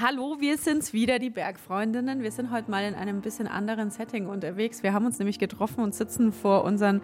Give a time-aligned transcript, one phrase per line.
[0.00, 2.22] Hallo, wir sind's wieder, die Bergfreundinnen.
[2.22, 4.84] Wir sind heute mal in einem bisschen anderen Setting unterwegs.
[4.84, 7.02] Wir haben uns nämlich getroffen und sitzen vor unseren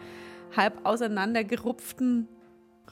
[0.56, 2.28] halb auseinandergerupften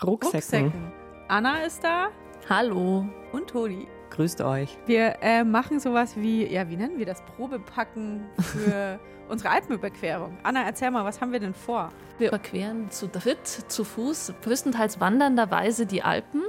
[0.02, 0.72] Rucksäcken.
[0.72, 0.92] Rucksäcken.
[1.28, 2.08] Anna ist da
[2.50, 3.06] Hallo.
[3.30, 3.86] und Toni.
[4.10, 4.76] Grüßt euch.
[4.86, 7.22] Wir äh, machen sowas wie, ja, wie nennen wir das?
[7.36, 8.98] Probepacken für
[9.28, 10.36] unsere Alpenüberquerung.
[10.42, 11.92] Anna, erzähl mal, was haben wir denn vor?
[12.18, 16.42] Wir überqueren zu dritt, zu Fuß, größtenteils wandernderweise die Alpen.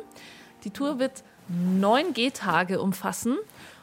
[0.63, 3.37] Die Tour wird neun Gehtage umfassen.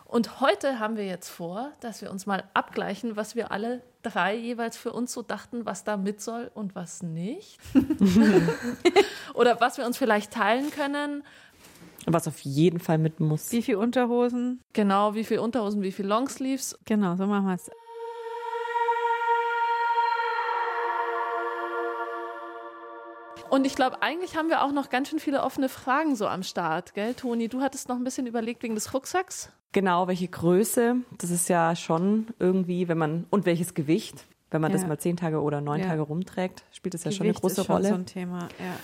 [0.04, 4.34] Und heute haben wir jetzt vor, dass wir uns mal abgleichen, was wir alle drei
[4.34, 7.58] jeweils für uns so dachten, was da mit soll und was nicht.
[9.34, 11.22] Oder was wir uns vielleicht teilen können.
[12.06, 13.52] Was auf jeden Fall mit muss.
[13.52, 14.60] Wie viel Unterhosen?
[14.72, 16.76] Genau, wie viel Unterhosen, wie viel Longsleeves.
[16.86, 17.70] Genau, so machen wir es.
[23.50, 26.42] Und ich glaube, eigentlich haben wir auch noch ganz schön viele offene Fragen so am
[26.42, 27.48] Start, gell, Toni?
[27.48, 29.50] Du hattest noch ein bisschen überlegt wegen des Rucksacks.
[29.72, 30.96] Genau, welche Größe?
[31.18, 34.24] Das ist ja schon irgendwie, wenn man, und welches Gewicht?
[34.50, 34.78] Wenn man Ja.
[34.78, 35.86] das mal zehn Tage oder neun Ja.
[35.86, 37.88] Tage rumträgt, spielt das ja schon eine Gewicht große ist schon Rolle.
[37.88, 38.74] so ein Thema, ja.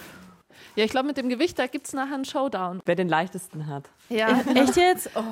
[0.74, 2.80] Ja, ich glaube, mit dem Gewicht, da gibt es nachher einen Showdown.
[2.84, 3.90] Wer den leichtesten hat.
[4.08, 5.10] Ja, Echt jetzt?
[5.14, 5.22] Oh.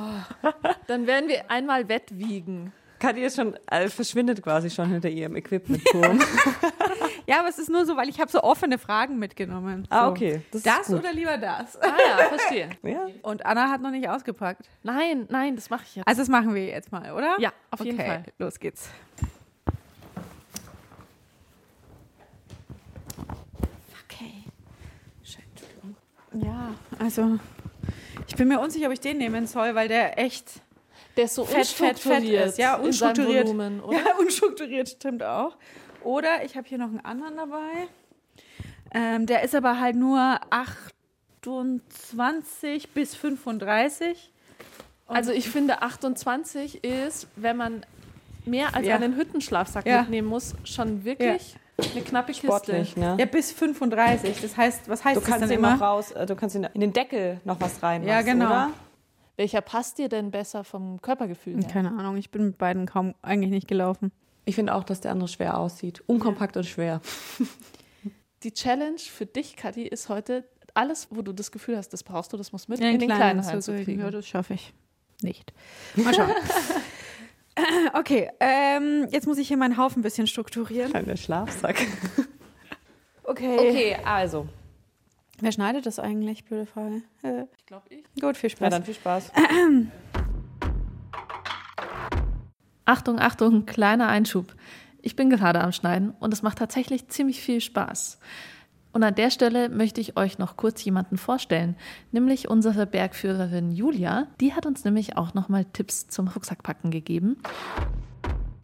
[0.87, 2.73] dann werden wir einmal wettwiegen.
[3.07, 6.21] Kathi ist schon, äh, verschwindet quasi schon hinter ihrem Equipment-Turm.
[7.27, 9.87] Ja, aber es ist nur so, weil ich habe so offene Fragen mitgenommen.
[9.89, 10.11] ah, So.
[10.11, 10.43] okay.
[10.51, 10.99] Das, Das ist gut.
[10.99, 11.81] oder lieber das?
[11.81, 12.69] Ah ja, verstehe.
[12.83, 13.07] Ja.
[13.23, 14.69] Und Anna hat noch nicht ausgepackt.
[14.83, 16.07] Nein, nein, das mache ich jetzt.
[16.07, 17.37] Also das machen wir jetzt mal, oder?
[17.41, 18.25] Ja, auf jeden okay, Fall.
[18.39, 18.91] los geht's.
[24.05, 24.45] Okay.
[25.23, 25.97] Scheiße, Entschuldigung.
[26.35, 27.39] Ja, also
[28.27, 30.61] ich bin mir unsicher, ob ich den nehmen soll, weil der echt
[31.17, 32.59] Der ist so fett, fett, fett unstrukturiert ist.
[32.59, 33.47] Ja, unstrukturiert.
[33.47, 33.99] Volumen, oder?
[33.99, 35.57] Ja, unstrukturiert stimmt auch.
[36.03, 37.89] Oder ich habe hier noch einen anderen dabei.
[38.93, 44.31] Ähm, der ist aber halt nur 28 bis 35.
[45.07, 47.87] Also ich finde 28 ist, wenn man
[48.45, 48.97] mehr als Ja.
[48.97, 50.01] einen Hüttenschlafsack Ja.
[50.03, 51.57] mitnehmen muss, schon wirklich
[51.93, 52.47] eine knappe Kiste.
[52.47, 53.17] Sportlich, ne?
[53.19, 54.41] Ja, bis 35.
[54.41, 55.75] Das heißt, was heißt Du das kannst dann immer?
[55.75, 58.09] noch raus, äh, du kannst ihn in den Deckel noch was reinmachen.
[58.09, 58.47] Ja, genau.
[58.47, 58.71] Oder?
[59.37, 61.69] Welcher passt dir denn besser vom Körpergefühl her?
[61.71, 64.13] Keine Ahnung, ich bin mit beiden kaum eigentlich nicht gelaufen.
[64.45, 66.03] Ich finde auch, dass der andere schwer aussieht.
[66.07, 67.01] Unkompakt und schwer.
[68.43, 72.33] Die Challenge für dich, Kathi, ist heute alles, wo du das Gefühl hast, das brauchst
[72.33, 74.01] du, das muss mit Ja, in den kleinen so- so- reinzukriegen.
[74.05, 74.75] Ja, das schaffe ich
[75.23, 75.53] nicht.
[75.97, 76.31] Mal schauen.
[77.95, 80.91] okay, ähm, jetzt muss ich hier meinen Haufen ein bisschen strukturieren.
[80.91, 81.77] Kleiner Schlafsack.
[83.25, 83.57] Okay.
[83.59, 84.47] Okay, also.
[85.41, 86.45] Wer schneidet das eigentlich?
[86.45, 87.03] Blöde Frage.
[87.23, 88.05] Äh, Ich glaube ich.
[88.21, 88.71] gut, viel Na Spaß.
[88.71, 89.33] dann viel Spaß.
[92.85, 94.55] Achtung, Achtung, kleiner Einschub.
[95.03, 98.19] Ich bin gerade am Schneiden und es macht tatsächlich ziemlich viel Spaß.
[98.93, 101.75] Und an der Stelle möchte ich euch noch kurz jemanden vorstellen,
[102.13, 104.29] nämlich unsere Bergführerin Julia.
[104.41, 107.39] Die hat uns nämlich auch nochmal Tipps zum Rucksackpacken gegeben.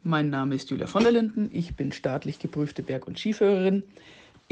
[0.03, 1.51] Mein Name ist Julia von der Linden.
[1.53, 3.83] Ich bin staatlich geprüfte Berg- und Skiführerin.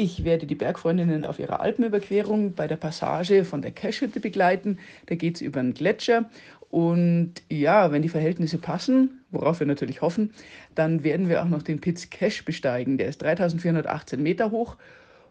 [0.00, 4.78] Ich werde die Bergfreundinnen auf ihrer Alpenüberquerung bei der Passage von der Cashhütte begleiten.
[5.06, 6.30] Da geht es über einen Gletscher.
[6.70, 10.32] Und ja, wenn die Verhältnisse passen, worauf wir natürlich hoffen,
[10.76, 12.96] dann werden wir auch noch den Piz Cache besteigen.
[12.96, 14.76] Der ist 3418 Meter hoch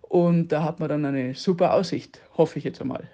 [0.02, 3.08] und da hat man dann eine super Aussicht, hoffe ich jetzt einmal.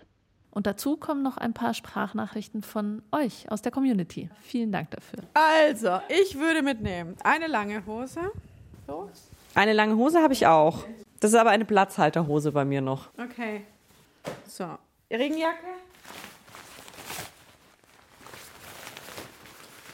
[0.49, 4.27] Und dazu kommen noch ein paar Sprachnachrichten von euch aus der Community.
[4.41, 5.19] Vielen Dank dafür.
[5.35, 8.21] Also, ich würde mitnehmen eine lange Hose.
[8.87, 9.07] So.
[9.53, 10.85] Eine lange Hose habe ich auch.
[11.23, 13.07] Das ist aber eine Platzhalterhose bei mir noch.
[13.17, 13.61] Okay.
[14.45, 14.65] So.
[15.09, 15.55] Regenjacke.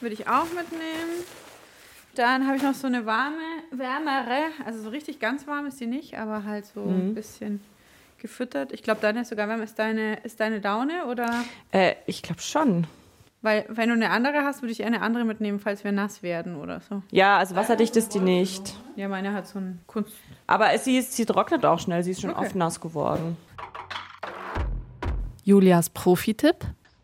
[0.01, 1.23] Würde ich auch mitnehmen.
[2.15, 3.37] Dann habe ich noch so eine warme,
[3.69, 7.61] wärmere, also so richtig ganz warm ist die nicht, aber halt so ein bisschen
[8.17, 8.71] gefüttert.
[8.71, 9.65] Ich glaube, deine ist sogar wärmer.
[9.65, 11.45] Ist deine, ist deine Daune oder?
[11.71, 12.87] Äh, ich glaube schon.
[13.41, 16.57] Weil, wenn du eine andere hast, würde ich eine andere mitnehmen, falls wir nass werden
[16.57, 17.03] oder so.
[17.11, 18.75] Ja, also wasserdicht ist die nicht.
[18.97, 20.11] Ja, meine hat so ein Kunst.
[20.45, 22.03] Aber sie, ist, sie trocknet auch schnell.
[22.03, 22.45] Sie ist schon Okay.
[22.47, 23.37] oft nass geworden.
[25.45, 26.57] Julias Profi-Tipp.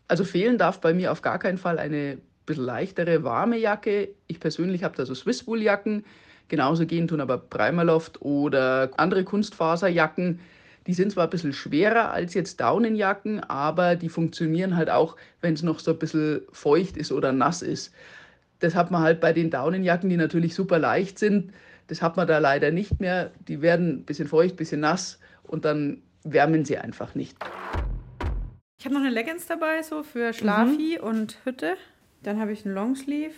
[0.08, 4.10] Also fehlen darf bei mir auf gar keinen Fall eine bisschen leichtere, warme Jacke.
[4.28, 6.04] Ich persönlich habe da so Swisswool-Jacken.
[6.48, 10.38] Genauso gehen tun aber Primaloft oder andere Kunstfaserjacken.
[10.86, 15.54] Die sind zwar ein bisschen schwerer als jetzt Daunenjacken, aber die funktionieren halt auch, wenn
[15.54, 17.92] es noch so ein bisschen feucht ist oder nass ist.
[18.60, 21.52] Das hat man halt bei den Daunenjacken, die natürlich super leicht sind.
[21.88, 23.32] Das hat man da leider nicht mehr.
[23.48, 27.36] Die werden ein bisschen feucht, ein bisschen nass und dann wärmen sie einfach nicht.
[28.78, 31.76] Ich habe noch eine Leggings dabei, so für Schlafi und Hütte.
[32.22, 33.34] Dann habe ich einen Longsleeve.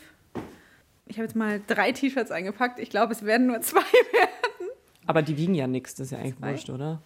[1.06, 2.78] Ich habe jetzt mal drei T-Shirts eingepackt.
[2.78, 4.70] Ich glaube, es werden nur zwei werden.
[5.06, 5.94] Aber die wiegen ja nichts.
[5.94, 7.00] Das ist ja eigentlich wurscht, oder?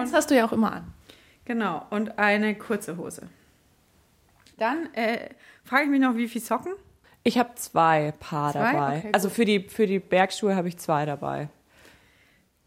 [0.00, 0.92] Das hast du ja auch immer an.
[1.44, 1.86] Genau.
[1.90, 3.28] Und eine kurze Hose.
[4.58, 5.30] Dann äh,
[5.64, 6.72] frage ich mich noch, wie viele Socken?
[7.24, 8.72] Ich habe zwei Paar Zwei?
[8.72, 8.98] dabei.
[8.98, 11.48] Okay, also für die, für die Bergschuhe habe ich zwei dabei.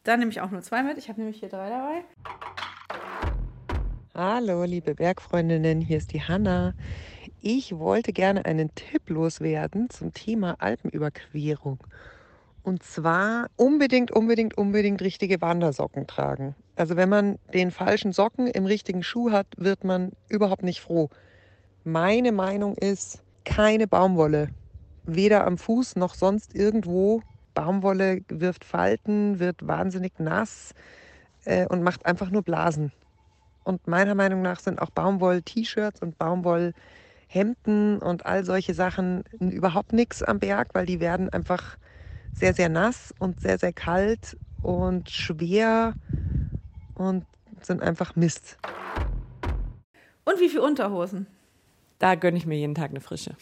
[0.03, 0.97] Dann nehme ich auch nur zwei mit.
[0.97, 2.03] Ich habe nämlich hier drei dabei.
[4.13, 6.73] Hallo, liebe Bergfreundinnen, hier ist die Hanna.
[7.41, 11.79] Ich wollte gerne einen Tipp loswerden zum Thema Alpenüberquerung.
[12.65, 16.55] Und zwar unbedingt, unbedingt, unbedingt richtige Wandersocken tragen.
[16.75, 21.11] Also wenn man den falschen Socken im richtigen Schuh hat, wird man überhaupt nicht froh.
[21.83, 24.47] Meine Meinung ist, keine Baumwolle.
[25.03, 27.21] Weder am Fuß noch sonst irgendwo.
[27.53, 30.73] Baumwolle wirft Falten, wird wahnsinnig nass
[31.43, 32.91] äh, und macht einfach nur Blasen.
[33.63, 40.23] Und meiner Meinung nach sind auch Baumwoll-T-Shirts und Baumwollhemden und all solche Sachen überhaupt nichts
[40.23, 41.77] am Berg, weil die werden einfach
[42.35, 45.93] sehr, sehr nass und sehr, sehr kalt und schwer
[46.95, 47.25] und
[47.61, 48.57] sind einfach Mist.
[50.25, 51.27] Und wie viele Unterhosen?
[51.99, 53.35] Da gönne ich mir jeden Tag eine frische.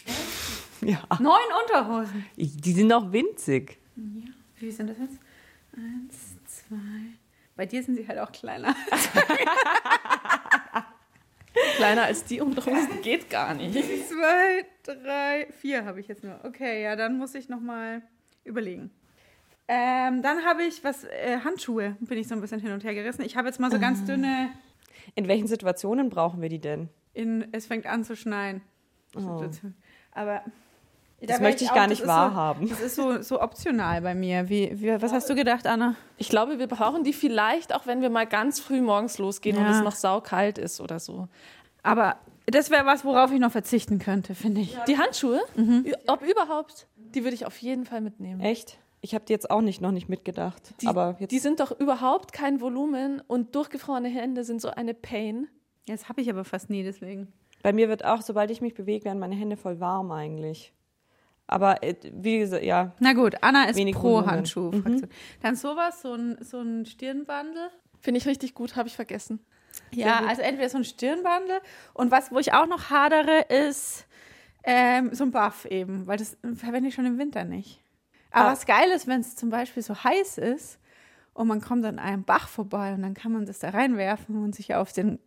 [0.80, 1.00] Ja.
[1.18, 2.24] Neun Unterhosen.
[2.36, 3.78] Ich- Die sind auch winzig.
[3.96, 5.18] Wie viel sind das jetzt?
[5.76, 6.76] Eins, zwei.
[7.56, 8.74] Bei dir sind sie halt auch kleiner.
[11.76, 13.74] Kleiner als die Unterhosen geht gar nicht.
[14.08, 16.38] zwei, drei, vier habe ich jetzt nur.
[16.44, 18.02] Okay, ja, dann muss ich nochmal
[18.44, 18.90] überlegen.
[19.66, 22.94] Ähm, dann habe ich was, äh, Handschuhe, bin ich so ein bisschen hin und her
[22.94, 23.22] gerissen.
[23.22, 24.50] Ich habe jetzt mal so ganz dünne,
[25.14, 26.88] In welchen Situationen brauchen wir die denn?
[27.14, 28.60] in, es fängt an zu schneien.
[29.16, 29.74] Situation.
[30.12, 30.42] Aber
[31.20, 32.66] Das möchte ich gar nicht das ist wahrhaben.
[32.66, 34.48] So, das ist so, so optional bei mir.
[34.48, 35.94] Wie, wie, was hast du gedacht, Anna?
[36.18, 39.62] Ich glaube, wir brauchen die vielleicht auch, wenn wir mal ganz früh morgens losgehen und
[39.64, 39.70] Ja.
[39.78, 41.28] es noch saukalt ist oder so.
[41.84, 42.16] Aber
[42.46, 44.76] das wäre was, worauf ich noch verzichten könnte, finde ich.
[44.88, 45.86] Die Handschuhe, Mhm.
[46.08, 48.40] Ob überhaupt, die würde ich auf jeden Fall mitnehmen.
[48.40, 48.78] Echt?
[49.00, 50.74] Ich habe die jetzt auch nicht noch nicht mitgedacht.
[50.80, 54.94] Die, aber jetzt die sind doch überhaupt kein Volumen und durchgefrorene Hände sind so eine
[54.94, 55.46] Pain.
[55.86, 57.32] Jetzt habe ich aber fast nie, deswegen.
[57.62, 60.72] bei mir wird auch, sobald ich mich bewege, werden meine Hände voll warm eigentlich.
[61.46, 64.30] Aber äh, wie gesagt, ja, Na gut, Anna ist Wenig pro Volumen.
[64.30, 64.70] Handschuh.
[65.42, 67.68] Dann sowas, so ein, so ein Stirnbandel.
[68.00, 69.40] Finde ich richtig gut, habe ich vergessen.
[69.92, 71.60] Ja, also entweder so ein Stirnbandel
[71.92, 74.06] und was, wo ich auch noch hadere, ist
[74.64, 77.80] ähm, so ein Buff eben, weil das verwende ich schon im Winter nicht.
[78.30, 78.52] Aber Ah.
[78.52, 80.78] was geil ist, wenn es zum Beispiel so heiß ist
[81.34, 84.54] und man kommt an einem Bach vorbei und dann kann man das da reinwerfen und
[84.54, 85.18] sich auf den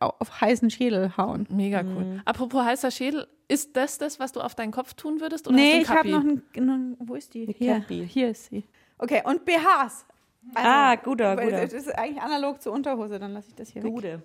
[0.00, 1.46] auf heißen Schädel hauen.
[1.50, 2.04] Mega cool.
[2.04, 2.22] Mhm.
[2.24, 5.46] Apropos heißer Schädel, ist das das, was du auf deinen Kopf tun würdest?
[5.46, 6.96] Oder nee, hast ich habe noch einen.
[7.00, 7.42] Wo ist die?
[7.44, 8.64] Eine Hier, hier ist sie.
[8.96, 10.06] Okay, und BHs.
[10.54, 11.60] Also, Ah, guter, guter.
[11.62, 13.92] Das ist eigentlich analog zur Unterhose, dann lasse ich das hier weg.
[13.92, 14.22] Gute.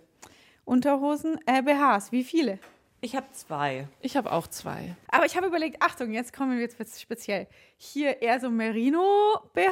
[0.65, 2.59] Unterhosen, äh, BHs, wie viele?
[3.01, 3.87] Ich habe zwei.
[4.01, 4.95] Ich habe auch zwei.
[5.07, 7.47] Aber ich habe überlegt, Achtung, jetzt kommen wir jetzt speziell.
[7.77, 9.71] Hier eher so Merino-BH.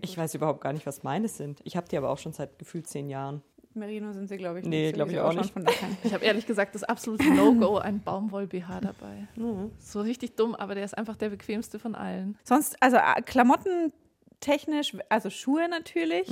[0.00, 1.60] Ich weiß überhaupt gar nicht, was meine sind.
[1.64, 3.42] Ich habe die aber auch schon seit gefühlt zehn Jahren.
[3.74, 4.64] Merino sind sie, glaube ich.
[4.64, 4.94] Nee, nicht.
[4.94, 5.78] glaub ich Sowieso auch schon nicht.
[6.04, 9.26] Ich habe ehrlich gesagt das absolute No-Go, ein Baumwoll-BH dabei.
[9.36, 9.70] Mhm.
[9.78, 12.36] So richtig dumm, aber der ist einfach der bequemste von allen.
[12.42, 16.28] Sonst, also äh, klamottentechnisch, also Schuhe natürlich.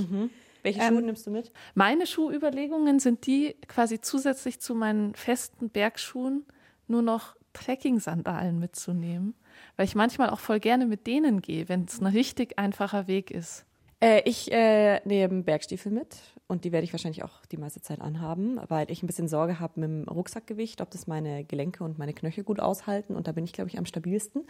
[0.66, 1.52] Welche Ähm, Schuhe nimmst du mit?
[1.74, 6.44] Meine Schuhüberlegungen sind die quasi zusätzlich zu meinen festen Bergschuhen
[6.88, 9.34] nur noch Trekking-Sandalen mitzunehmen,
[9.76, 13.30] weil ich manchmal auch voll gerne mit denen gehe, wenn es ein richtig einfacher Weg
[13.30, 13.64] ist.
[14.00, 16.16] Äh, ich äh, nehme Bergstiefel mit
[16.48, 19.60] und die werde ich wahrscheinlich auch die meiste Zeit anhaben, weil ich ein bisschen Sorge
[19.60, 23.32] habe mit dem Rucksackgewicht, ob das meine Gelenke und meine Knöchel gut aushalten und da
[23.32, 24.46] bin ich, glaube ich, am stabilsten.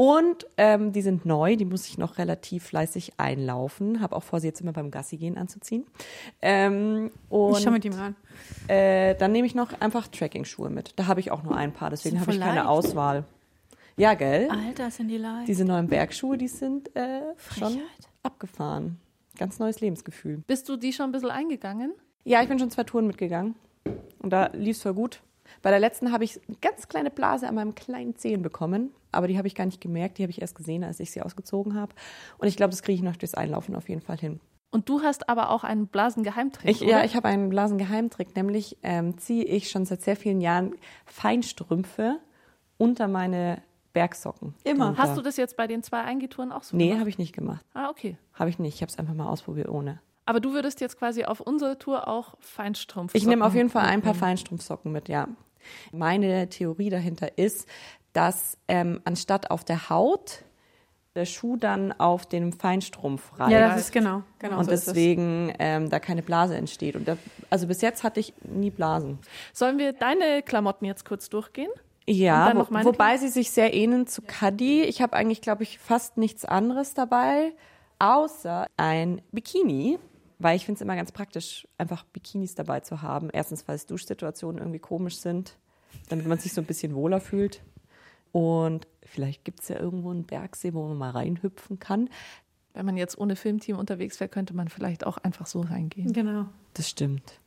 [0.00, 4.00] Und ähm, die sind neu, die muss ich noch relativ fleißig einlaufen.
[4.00, 5.84] Habe auch vor, sie jetzt immer beim Gassi gehen anzuziehen.
[6.40, 8.14] Ähm, und ich schau mit ihm an.
[8.68, 10.92] äh, dann nehme ich noch einfach Trekking-Schuhe mit.
[10.94, 12.68] Da habe ich auch nur ein paar, deswegen habe ich keine leicht.
[12.68, 13.24] Auswahl.
[13.96, 14.48] Ja, gell?
[14.52, 15.48] Alter, sind die leicht.
[15.48, 17.22] Diese neuen Bergschuhe, die sind äh,
[17.58, 17.80] schon
[18.22, 19.00] abgefahren.
[19.36, 20.44] Ganz neues Lebensgefühl.
[20.46, 21.92] Bist du die schon ein bisschen eingegangen?
[22.22, 23.56] Ja, ich bin schon zwei Touren mitgegangen.
[24.20, 25.22] Und da lief es voll gut.
[25.60, 28.92] Bei der letzten habe ich eine ganz kleine Blase an meinem kleinen Zehen bekommen.
[29.12, 30.18] Aber die habe ich gar nicht gemerkt.
[30.18, 31.94] Die habe ich erst gesehen, als ich sie ausgezogen habe.
[32.38, 34.40] Und ich glaube, das kriege ich noch durchs Einlaufen auf jeden Fall hin.
[34.70, 36.90] Und du hast aber auch einen Blasengeheimtrick, Ich, oder?
[36.90, 38.36] ja, ich habe einen Blasengeheimtrick.
[38.36, 40.74] Nämlich ähm, ziehe ich schon seit sehr vielen Jahren
[41.06, 42.18] Feinstrümpfe
[42.76, 43.62] unter meine
[43.92, 44.54] Bergsocken.
[44.64, 44.86] Immer.
[44.86, 45.02] drunter.
[45.02, 47.00] Hast du das jetzt bei den zwei Eingetouren auch so Nee, gemacht?
[47.00, 47.64] habe ich nicht gemacht.
[47.74, 48.16] Ah, okay.
[48.34, 48.74] Habe ich nicht.
[48.76, 50.00] Ich habe es einfach mal ausprobiert ohne.
[50.26, 53.14] Aber du würdest jetzt quasi auf unsere Tour auch Feinstrumpf.
[53.14, 55.28] Ich nehme auf jeden Fall ein paar Feinstrumpfsocken mit, ja.
[55.92, 57.66] Meine Theorie dahinter ist,
[58.18, 60.42] dass ähm, anstatt auf der Haut
[61.14, 63.52] der Schuh dann auf dem Feinstrumpf reibt.
[63.52, 64.24] Ja, das ist genau.
[64.40, 66.96] genau und so deswegen ähm, da keine Blase entsteht.
[66.96, 67.16] Und da,
[67.48, 69.20] also bis jetzt hatte ich nie Blasen.
[69.52, 71.70] Sollen wir deine Klamotten jetzt kurz durchgehen?
[72.08, 74.82] Ja, wo, wobei sie sich sehr ähneln zu Cuddy.
[74.82, 77.52] Ich habe eigentlich, glaube ich, fast nichts anderes dabei,
[78.00, 80.00] außer ein Bikini.
[80.40, 83.28] Weil ich finde es immer ganz praktisch, einfach Bikinis dabei zu haben.
[83.32, 85.56] Erstens, weil es Duschsituationen irgendwie komisch sind.
[86.08, 87.60] damit man sich so ein bisschen wohler fühlt.
[88.32, 92.08] Und vielleicht gibt es ja irgendwo einen Bergsee, wo man mal reinhüpfen kann.
[92.74, 96.12] Wenn man jetzt ohne Filmteam unterwegs wäre, könnte man vielleicht auch einfach so reingehen.
[96.12, 96.46] Genau.
[96.74, 97.40] Das stimmt.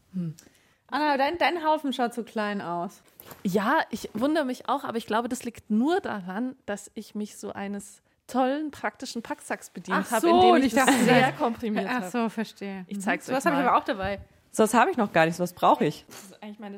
[0.88, 3.02] Anna, dein, dein Haufen schaut so klein aus.
[3.44, 7.38] Ja, ich wundere mich auch, aber ich glaube, das liegt nur daran, dass ich mich
[7.38, 10.86] so eines tollen praktischen Packsacks bedient Ach habe, so, in dem und ich, ich das
[10.86, 12.10] dachte, sehr komprimiert Ach habe.
[12.10, 12.86] so, verstehe.
[12.88, 14.20] Ich zeig's so euch was habe ich aber auch dabei.
[14.52, 16.06] So was habe ich noch gar nicht, so was brauche ich.
[16.08, 16.78] Das ist eigentlich meine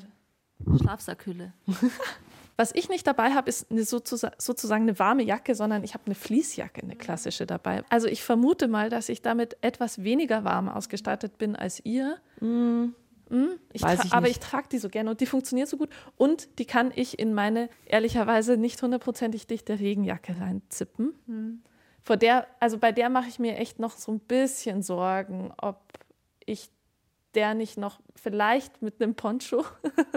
[0.79, 1.53] Schlafsackhülle.
[2.55, 6.05] Was ich nicht dabei habe, ist eine sozusa- sozusagen eine warme Jacke, sondern ich habe
[6.05, 7.83] eine Fließjacke, eine klassische dabei.
[7.89, 12.17] Also ich vermute mal, dass ich damit etwas weniger warm ausgestattet bin als ihr.
[12.41, 12.89] Mm,
[13.71, 15.89] Ich Weiß tra- ich aber ich trage die so gerne und die funktioniert so gut.
[16.17, 21.63] Und die kann ich in meine ehrlicherweise nicht hundertprozentig dichte Regenjacke reinzippen.
[22.03, 25.81] Vor der, also bei der mache ich mir echt noch so ein bisschen Sorgen, ob
[26.45, 26.69] ich
[27.35, 29.65] der nicht noch vielleicht mit einem Poncho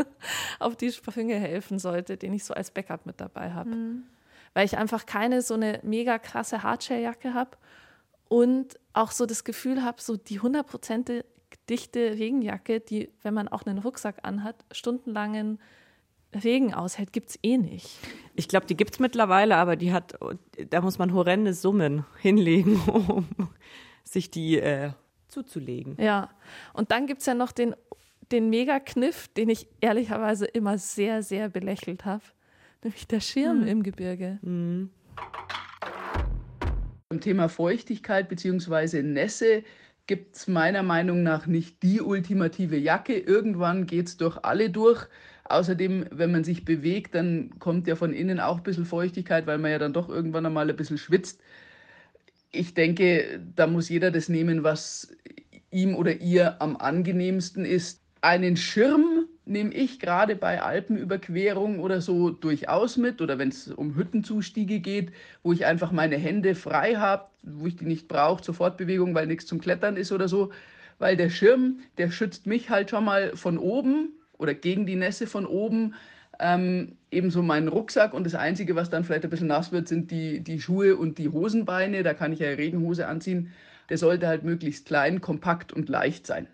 [0.58, 3.70] auf die Sprünge helfen sollte, den ich so als Backup mit dabei habe.
[4.54, 7.56] Weil ich einfach keine so eine mega krasse Hardshell-Jacke habe
[8.28, 11.24] und auch so das Gefühl habe, so die hundertprozentige
[11.68, 15.58] dichte Regenjacke, die, wenn man auch einen Rucksack anhat, stundenlangen
[16.34, 17.88] Regen aushält, gibt es eh nicht.
[18.34, 20.18] Ich glaube, die gibt es mittlerweile, aber die hat,
[20.70, 23.26] da muss man horrende Summen hinlegen, um
[24.04, 24.90] sich die äh,
[25.28, 25.96] zuzulegen.
[26.00, 26.30] Ja,
[26.72, 27.74] und dann gibt es ja noch den,
[28.32, 32.24] den Mega-Kniff, den ich ehrlicherweise immer sehr, sehr belächelt habe,
[32.82, 34.38] nämlich der Schirm im Gebirge.
[34.42, 34.90] Beim
[37.20, 39.02] Thema Feuchtigkeit bzw.
[39.02, 39.62] Nässe
[40.06, 43.18] gibt es meiner Meinung nach nicht die ultimative Jacke.
[43.18, 45.06] Irgendwann geht es durch alle durch.
[45.44, 49.58] Außerdem, wenn man sich bewegt, dann kommt ja von innen auch ein bisschen Feuchtigkeit, weil
[49.58, 51.40] man ja dann doch irgendwann einmal ein bisschen schwitzt.
[52.52, 55.14] Ich denke, da muss jeder das nehmen, was
[55.70, 58.02] ihm oder ihr am angenehmsten ist.
[58.22, 63.94] Einen Schirm nehme ich gerade bei Alpenüberquerung oder so durchaus mit oder wenn es um
[63.94, 65.12] Hüttenzustiege geht,
[65.42, 69.26] wo ich einfach meine Hände frei habe, wo ich die nicht brauche zur Fortbewegung, weil
[69.26, 70.50] nichts zum Klettern ist oder so.
[70.98, 75.26] Weil der Schirm, der schützt mich halt schon mal von oben oder gegen die Nässe
[75.26, 75.94] von oben.
[76.38, 80.10] Ähm, ebenso meinen Rucksack und das Einzige, was dann vielleicht ein bisschen nass wird, sind
[80.10, 82.02] die, die Schuhe und die Hosenbeine.
[82.02, 83.52] Da kann ich ja Regenhose anziehen.
[83.88, 86.48] Der sollte halt möglichst klein, kompakt und leicht sein.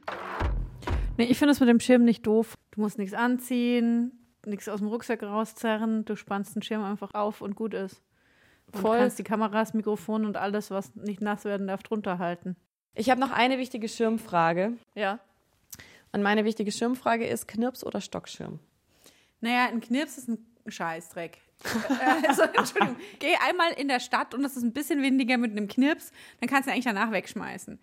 [1.16, 2.54] Nee, ich finde es mit dem Schirm nicht doof.
[2.70, 4.12] Du musst nichts anziehen,
[4.46, 6.04] nichts aus dem Rucksack rauszerren.
[6.04, 8.02] Du spannst den Schirm einfach auf und gut ist.
[8.72, 8.98] Und Voll.
[8.98, 12.56] kannst die Kameras, Mikrofon und alles, was nicht nass werden darf, drunter halten.
[12.94, 14.74] Ich habe noch eine wichtige Schirmfrage.
[14.94, 15.18] Ja.
[16.12, 18.60] Und meine wichtige Schirmfrage ist Knirps oder Stockschirm?
[19.42, 21.38] Naja, ein Knirps ist ein Scheißdreck.
[21.64, 25.50] Äh, also, Entschuldigung, geh einmal in der Stadt und es ist ein bisschen windiger mit
[25.50, 27.78] einem Knirps, dann kannst du ihn eigentlich danach wegschmeißen.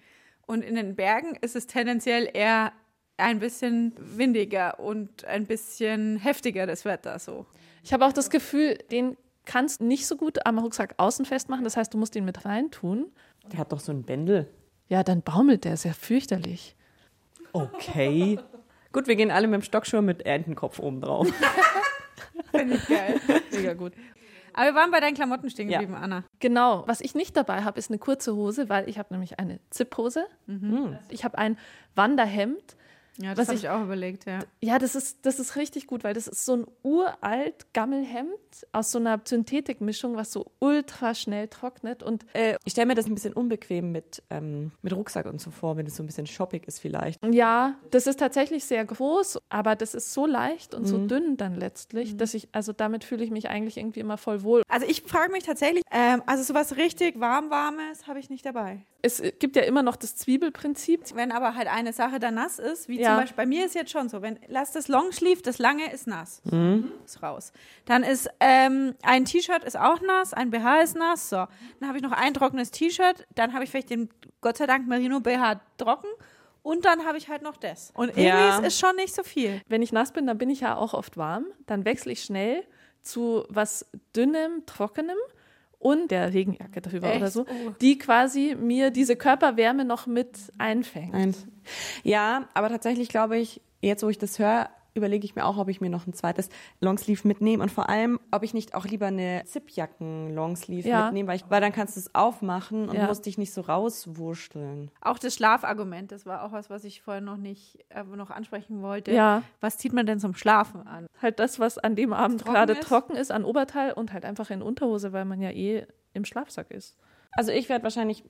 [0.47, 2.73] Und in den Bergen ist es tendenziell eher
[3.17, 7.45] ein bisschen windiger und ein bisschen heftiger, das Wetter so.
[7.83, 11.63] Ich habe auch das Gefühl, den kannst du nicht so gut am Rucksack außen festmachen.
[11.63, 13.11] Das heißt, du musst ihn mit rein tun.
[13.51, 14.49] Der hat doch so ein Bändel.
[14.87, 16.75] Ja, dann baumelt der sehr fürchterlich.
[17.51, 18.39] Okay.
[18.91, 21.27] Gut, wir gehen alle mit dem Stockschirm mit Entenkopf oben drauf.
[22.51, 23.19] Finde ich geil.
[23.51, 23.93] Mega gut.
[24.53, 25.79] Aber wir waren bei deinen Klamotten stehen Ja.
[25.79, 26.24] geblieben, Anna.
[26.39, 26.84] Genau.
[26.88, 30.25] Was ich nicht dabei habe, ist eine kurze Hose, weil ich habe nämlich eine Zipphose.
[31.10, 31.58] Ich habe ein
[31.96, 32.75] Wanderhemd.
[33.21, 34.39] Ja, das habe ich- auch überlegt, ja.
[34.61, 38.29] Ja, das ist, das ist richtig gut, weil das ist so ein uralt Gammelhemd
[38.71, 42.01] aus so einer Synthetikmischung, was so ultra schnell trocknet.
[42.01, 45.51] Und Äh, ich stelle mir das ein bisschen unbequem mit, ähm, mit Rucksack und so
[45.51, 47.19] vor, wenn es so ein bisschen shoppig ist vielleicht.
[47.25, 51.55] ja, das ist tatsächlich sehr groß, aber das ist so leicht und so dünn dann
[51.55, 54.63] letztlich, dass ich, also damit fühle ich mich eigentlich irgendwie immer voll wohl.
[54.69, 58.81] Also ich frage mich tatsächlich, ähm, also sowas richtig warm, warmes habe ich nicht dabei.
[59.01, 61.15] Es gibt ja immer noch das Zwiebelprinzip.
[61.15, 63.08] Wenn aber halt eine Sache da nass ist, wie Ja.
[63.13, 66.07] Zum Beispiel bei mir ist jetzt schon so, wenn lass das Longsleeve, das lange ist
[66.07, 66.41] nass,
[67.05, 67.51] ist raus.
[67.85, 71.45] Dann ist ähm, ein T-Shirt ist auch nass, ein BH ist nass, so.
[71.79, 74.09] Dann habe ich noch ein trockenes T-Shirt, dann habe ich vielleicht den
[74.41, 76.07] Gott sei Dank Merino BH trocken
[76.63, 77.91] und dann habe ich halt noch das.
[77.95, 78.59] Und irgendwie Ja.
[78.59, 79.61] ist es schon nicht so viel.
[79.67, 81.45] Wenn ich nass bin, dann bin ich ja auch oft warm.
[81.67, 82.63] Dann wechsle ich schnell
[83.01, 83.85] zu was
[84.15, 85.17] dünnem, trockenem
[85.79, 87.17] und der Regenjacke darüber Echt?
[87.17, 87.71] oder so, Oh.
[87.81, 91.38] die quasi mir diese Körperwärme noch mit einfängt.
[92.03, 95.69] Ja, aber tatsächlich glaube ich, jetzt wo ich das höre, überlege ich mir auch, ob
[95.69, 96.50] ich mir noch ein zweites
[96.81, 101.05] Longsleeve mitnehme und vor allem, ob ich nicht auch lieber eine Zipjacken-Longsleeve Ja.
[101.05, 103.08] mitnehme, weil, ich, weil dann kannst du es aufmachen und Ja.
[103.08, 104.91] musst dich nicht so rauswurschteln.
[105.01, 108.81] Auch das Schlafargument, das war auch was, was ich vorher noch nicht äh, noch ansprechen
[108.81, 109.12] wollte.
[109.12, 111.08] Ja, Was zieht man denn zum Schlafen an?
[111.22, 112.84] halt das, was an dem Abend Trocken gerade ist?
[112.84, 116.72] trocken ist, an Oberteil und halt einfach in Unterhose, weil man ja eh im Schlafsack
[116.72, 116.98] ist.
[117.34, 118.24] Also ich werde wahrscheinlich,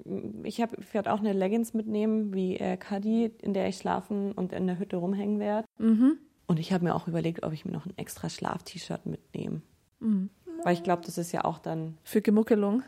[0.44, 4.34] ich, hab- ich werde auch eine Leggings mitnehmen, wie äh, Kadi, in der ich schlafen
[4.34, 5.66] und in der Hütte rumhängen werde.
[5.78, 6.18] Mhm.
[6.50, 9.62] Und ich habe mir auch überlegt, ob ich mir noch ein extra Schlaf-T-Shirt mitnehme.
[10.00, 10.32] Mhm.
[10.63, 11.96] Weil ich glaube, das ist ja auch dann.
[12.03, 12.82] Für Gemuckelung.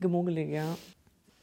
[0.00, 0.64] Gemuggelig, ja.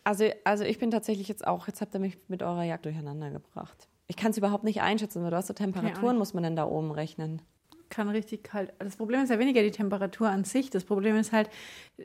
[0.03, 3.31] Also, also ich bin tatsächlich jetzt auch, jetzt habt ihr mich mit eurer Jagd durcheinander
[3.31, 3.87] gebracht.
[4.07, 6.65] Ich kann es überhaupt nicht einschätzen, weil du hast so Temperaturen, muss man denn da
[6.65, 7.41] oben rechnen?
[7.91, 8.71] Kann richtig kalt.
[8.79, 10.69] Das Problem ist ja weniger die Temperatur an sich.
[10.69, 11.49] Das Problem ist halt,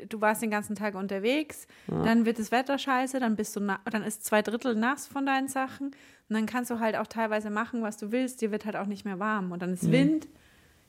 [0.09, 2.03] du warst den ganzen Tag unterwegs, ja.
[2.03, 5.47] dann wird das Wetter scheiße, dann bist du dann ist zwei Drittel nass von deinen
[5.47, 5.93] Sachen.
[6.29, 8.43] Und dann kannst du halt auch teilweise machen, was du willst.
[8.43, 9.53] Dir wird halt auch nicht mehr warm.
[9.53, 9.93] Und dann ist mhm.
[9.93, 10.29] Wind.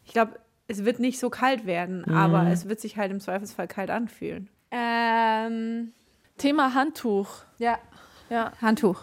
[0.03, 2.13] Ich glaube, es wird nicht so kalt werden, mhm.
[2.15, 4.49] aber es wird sich halt im Zweifelsfall kalt anfühlen.
[4.71, 5.91] Ähm,
[6.39, 7.29] Thema Handtuch.
[7.59, 7.77] Ja.
[8.31, 8.51] Ja.
[8.61, 9.01] Handtuch.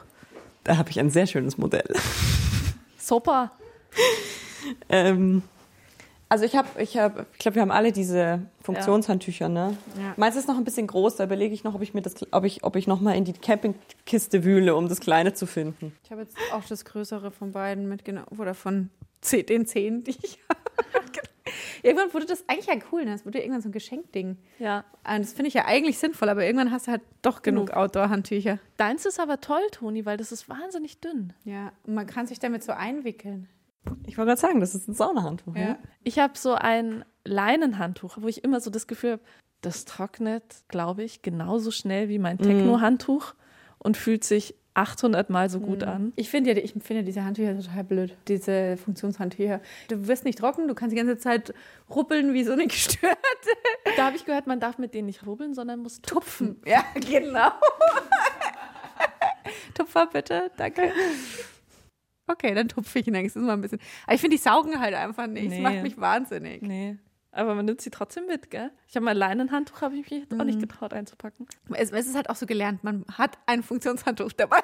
[0.65, 1.95] Da habe ich ein sehr schönes Modell.
[2.99, 3.53] Super.
[4.89, 5.43] ähm,
[6.35, 9.77] also ich habe, ich habe, ich glaube, wir haben alle diese Funktionshandtücher, ne?
[9.97, 10.15] Ja.
[10.17, 12.43] Meins ist noch ein bisschen groß, da überlege ich noch, ob ich mir das, ob
[12.43, 15.97] ich, ob ich noch mal in die Campingkiste wühle, um das kleine zu finden.
[16.03, 18.91] Ich habe jetzt auch das größere von beiden mitgenommen, oder von
[19.33, 20.61] den zehn, die ich habe.
[21.85, 23.13] Irgendwann wurde das eigentlich ja cool, ne?
[23.13, 24.37] Das wurde irgendwann so ein Geschenkding.
[24.59, 24.85] Ja.
[25.05, 27.75] Und das finde ich ja eigentlich sinnvoll, aber irgendwann hast du halt doch genug mhm.
[27.75, 28.59] Outdoor-Handtücher.
[28.77, 31.33] Deins ist aber toll, Toni, weil das ist wahnsinnig dünn.
[31.45, 33.49] Ja, und man kann sich damit so einwickeln.
[34.07, 35.55] Ich wollte gerade sagen, das ist ein Saunahandtuch.
[35.57, 35.63] Ja.
[35.63, 35.79] ja?
[36.03, 39.23] Ich habe so ein Leinenhandtuch, wo ich immer so das Gefühl habe,
[39.61, 42.43] das trocknet, glaube ich, genauso schnell wie mein mhm.
[42.43, 43.35] Techno-Handtuch
[43.79, 45.89] und fühlt sich 800 Mal so gut mhm.
[45.89, 46.13] an.
[46.17, 49.61] Ich finde ja, ich finde diese Handtücher total blöd, diese Funktionshandtücher.
[49.89, 51.55] Du wirst nicht trocken, du kannst die ganze Zeit
[51.89, 53.17] ruppeln wie so eine gestörte.
[53.97, 56.57] Da habe ich gehört, man darf mit denen nicht rubbeln, sondern muss tupfen.
[56.57, 56.71] tupfen.
[56.71, 57.53] Ja, genau.
[59.75, 60.93] Tupfer bitte, danke.
[62.27, 63.81] Okay, dann tupfe ich nächstes Mal ein bisschen.
[64.05, 65.51] Aber ich finde, die saugen halt einfach nicht.
[65.51, 65.63] Nee.
[65.63, 66.63] Das macht mich wahnsinnig.
[66.63, 66.97] Nee.
[67.33, 68.71] Aber man nimmt sie trotzdem mit, gell?
[68.87, 70.63] Ich habe mein Leinenhandtuch, habe ich mich jetzt auch nicht mhm.
[70.63, 71.47] getraut einzupacken.
[71.73, 74.61] Es, es, ist halt auch so gelernt, man hat ein Funktionshandtuch dabei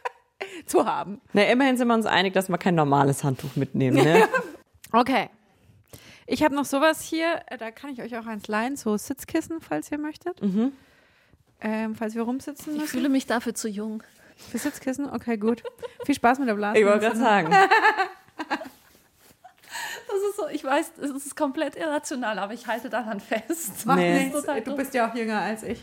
[0.66, 1.20] zu haben.
[1.32, 4.28] Na, immerhin sind wir uns einig, dass wir kein normales Handtuch mitnehmen, ne?
[4.92, 5.30] okay.
[6.26, 9.60] Ich habe noch sowas hier, äh, da kann ich euch auch eins leihen, so Sitzkissen,
[9.60, 10.42] falls ihr möchtet.
[10.42, 10.72] Mhm.
[11.60, 12.84] Ähm, falls wir rumsitzen müssen.
[12.84, 14.02] Ich fühle mich dafür zu jung.
[14.50, 15.10] Für Sitzkissen?
[15.10, 15.62] Okay, gut.
[16.04, 16.78] Viel Spaß mit der Blase.
[16.78, 17.54] Ich wollte gerade sagen.
[20.12, 23.86] Das ist so, ich weiß, es ist komplett irrational, aber ich halte daran fest.
[23.86, 24.32] Nee.
[24.64, 25.82] Du bist ja auch jünger als ich.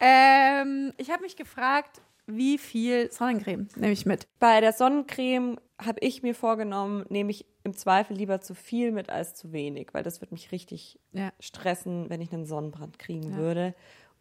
[0.00, 4.26] Ähm, ich habe mich gefragt, wie viel Sonnencreme nehme ich mit?
[4.38, 9.10] Bei der Sonnencreme habe ich mir vorgenommen, nehme ich im Zweifel lieber zu viel mit
[9.10, 11.32] als zu wenig, weil das wird mich richtig ja.
[11.40, 13.36] stressen, wenn ich einen Sonnenbrand kriegen ja.
[13.36, 13.74] würde.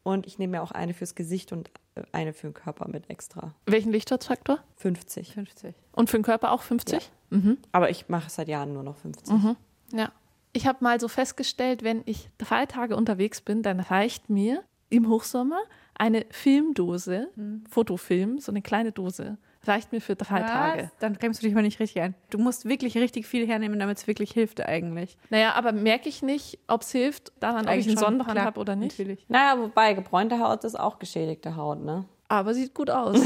[0.05, 3.09] Und ich nehme mir auch eine fürs Gesicht und äh, eine für den Körper mit
[3.09, 3.55] extra.
[3.65, 4.59] Welchen Lichtschutzfaktor?
[4.75, 5.33] 50.
[5.33, 5.73] 50.
[5.93, 7.11] Und für den Körper auch 50?
[7.31, 7.37] Ja.
[7.37, 7.57] Mhm.
[7.71, 9.33] Aber ich mache seit Jahren nur noch 50.
[9.33, 9.55] Mhm.
[9.93, 10.11] Ja.
[10.53, 15.09] Ich habe mal so festgestellt, wenn ich drei Tage unterwegs bin, dann reicht mir im
[15.09, 15.59] Hochsommer
[15.95, 17.63] eine Filmdose, mhm.
[17.67, 20.51] Fotofilm, so eine kleine Dose, reicht mir für drei Was?
[20.51, 20.91] Tage.
[20.99, 22.15] Dann cremst du dich mal nicht richtig ein.
[22.29, 25.17] Du musst wirklich richtig viel hernehmen, damit es wirklich hilft eigentlich.
[25.29, 28.59] Naja, aber merke ich nicht, ob es hilft, daran, eigentlich ob ich einen Sonnenbrand habe
[28.59, 28.97] oder nicht.
[28.97, 29.25] Natürlich.
[29.27, 32.05] Naja, wobei gebräunte Haut ist auch geschädigte Haut, ne?
[32.27, 33.21] Aber sieht gut aus.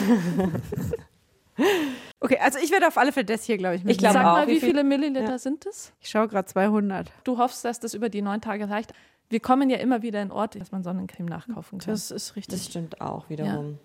[2.19, 3.93] okay, also ich werde auf alle Fälle das hier, glaube ich, mit.
[3.93, 4.23] Ich glaube auch.
[4.23, 5.37] Mal, wie, wie viele Milliliter ja.
[5.37, 5.93] sind es?
[6.01, 7.11] Ich schaue gerade 200.
[7.23, 8.93] Du hoffst, dass das über die neun Tage reicht.
[9.29, 11.91] Wir kommen ja immer wieder in Orte, dass man Sonnencreme nachkaufen kann.
[11.91, 12.59] Das ist richtig.
[12.59, 13.73] Das stimmt auch wiederum.
[13.73, 13.77] Ja.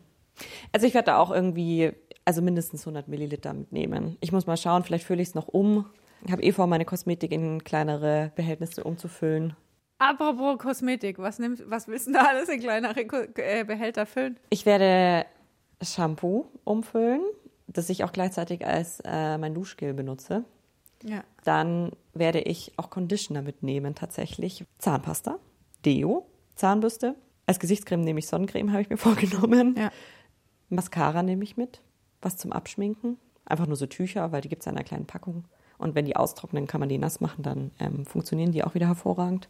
[0.73, 1.93] Also ich werde da auch irgendwie
[2.25, 4.17] also mindestens 100 Milliliter mitnehmen.
[4.21, 5.87] Ich muss mal schauen, vielleicht fülle ich es noch um.
[6.25, 9.55] Ich habe eh vor, meine Kosmetik in kleinere Behältnisse umzufüllen.
[9.99, 13.01] Apropos Kosmetik, was, nimmst, was willst du da alles in kleinere
[13.37, 14.39] äh, Behälter füllen?
[14.51, 15.27] Ich werde
[15.83, 17.21] Shampoo umfüllen,
[17.67, 20.45] das ich auch gleichzeitig als äh, mein Duschgel benutze.
[21.03, 21.23] Ja.
[21.45, 24.65] Dann werde ich auch Conditioner mitnehmen, tatsächlich.
[24.79, 25.39] Zahnpasta,
[25.85, 27.15] Deo, Zahnbürste.
[27.47, 29.75] Als Gesichtscreme nehme ich Sonnencreme, habe ich mir vorgenommen.
[29.79, 29.91] Ja.
[30.71, 31.83] Mascara nehme ich mit
[32.25, 33.19] was zum Abschminken.
[33.45, 35.45] Einfach nur so Tücher, weil die gibt es in einer kleinen Packung.
[35.79, 38.87] Und wenn die austrocknen, kann man die nass machen, dann ähm, funktionieren die auch wieder
[38.87, 39.49] hervorragend.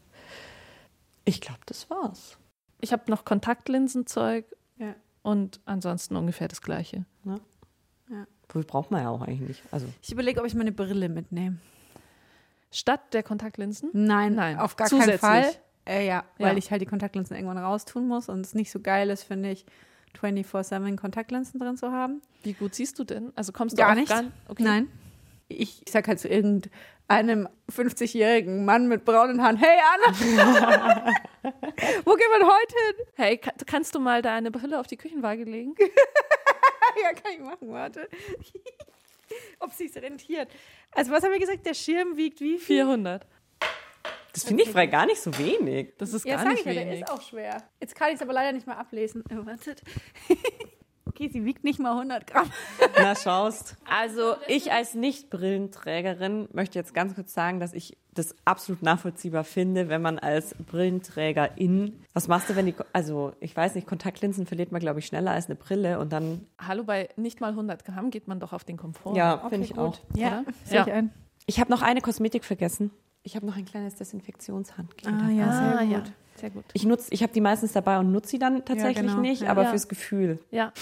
[1.25, 2.39] Ich glaube, das war's.
[2.81, 4.45] Ich habe noch Kontaktlinsenzeug
[4.79, 4.95] ja.
[5.23, 7.05] und ansonsten ungefähr das Gleiche.
[7.25, 7.39] Ja.
[8.11, 8.27] ja.
[8.49, 9.63] Wofür braucht man ja auch eigentlich.
[9.71, 9.87] Also.
[10.03, 11.59] Ich überlege, ob ich meine Brille mitnehme.
[12.71, 13.91] Statt der Kontaktlinsen?
[13.93, 14.59] Nein, Nein.
[14.59, 15.21] auf gar Zusätzlich.
[15.21, 15.55] keinen Fall.
[15.87, 16.59] Äh, ja, weil ja.
[16.59, 19.65] ich halt die Kontaktlinsen irgendwann raustun muss und es nicht so geil ist, finde ich,
[20.19, 22.23] 24-7 Kontaktlinsen drin zu haben.
[22.43, 23.33] Wie gut siehst du denn?
[23.37, 24.09] Also kommst du gar nicht?
[24.09, 24.63] Gar, okay.
[24.63, 24.89] Nein.
[25.49, 30.17] Ich, ich sag halt zu irgendeinem 50-jährigen Mann mit braunen Haaren, hey Anna,
[32.05, 33.07] wo gehen wir heute hin?
[33.15, 35.75] Hey, kannst du mal deine Brille auf die Küchenwaage legen?
[37.03, 38.09] ja, kann ich machen, warte.
[39.61, 40.49] Ob sich's rentiert.
[40.93, 42.85] Also was haben wir gesagt, der Schirm wiegt wie viel?
[42.85, 43.27] 400.
[44.35, 45.95] Das finde ich frei gar nicht so wenig.
[45.97, 46.79] Das ist ja, gar nicht ich wenig.
[46.79, 47.63] Ja, der ist auch schwer.
[47.81, 49.25] Jetzt kann ich es aber leider nicht mehr ablesen.
[49.31, 49.83] Äh, wartet.
[51.07, 52.51] Okay, sie wiegt nicht mal 100 Gramm.
[52.99, 53.77] Na, schaust.
[53.89, 59.89] Also ich als Nicht-Brillenträgerin möchte jetzt ganz kurz sagen, dass ich das absolut nachvollziehbar finde,
[59.89, 64.73] wenn man als Brillenträgerin, was machst du, wenn die, also ich weiß nicht, Kontaktlinsen verliert
[64.73, 66.49] man, glaube ich, schneller als eine Brille und dann...
[66.59, 69.15] Hallo, bei nicht mal 100 Gramm geht man doch auf den Komfort.
[69.15, 69.79] Ja, okay, finde ich gut.
[69.79, 69.99] auch.
[70.17, 71.13] Ja, sehe ich ein.
[71.47, 72.91] Ich habe noch eine Kosmetik vergessen.
[73.27, 75.13] Ich habe noch ein kleines Desinfektionshandgel.
[75.13, 75.91] Ah, ja, sehr ah, gut.
[75.91, 76.03] Ja.
[76.37, 76.65] Sehr gut.
[76.75, 79.21] Ich ich habe die meistens dabei und nutze sie dann tatsächlich ja, genau.
[79.21, 79.51] nicht, ja.
[79.51, 79.71] aber ja.
[79.71, 80.41] fürs Gefühl.
[80.51, 80.73] Ja.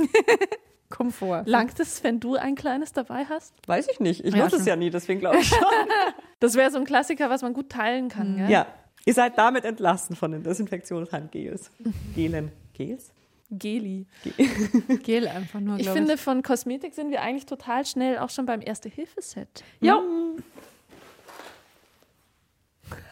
[0.88, 1.44] Komfort.
[1.46, 3.54] Langt es, wenn du ein kleines dabei hast?
[3.66, 4.24] Weiß ich nicht.
[4.24, 5.58] Ich nutze es ja nie, deswegen glaube ich schon.
[6.40, 8.32] das wäre so ein Klassiker, was man gut teilen kann.
[8.32, 8.36] Mhm.
[8.38, 8.50] Gell?
[8.50, 8.66] Ja.
[9.04, 11.70] Ihr seid damit entlassen von den Desinfektionshandgels.
[12.14, 12.50] Gelen.
[12.72, 13.12] Gels?
[13.50, 14.06] Geli.
[15.04, 15.78] Gel einfach nur.
[15.78, 16.20] Ich finde, ich.
[16.20, 19.62] von Kosmetik sind wir eigentlich total schnell auch schon beim Erste-Hilfe-Set.
[19.80, 20.00] Ja.
[20.00, 20.42] Mhm.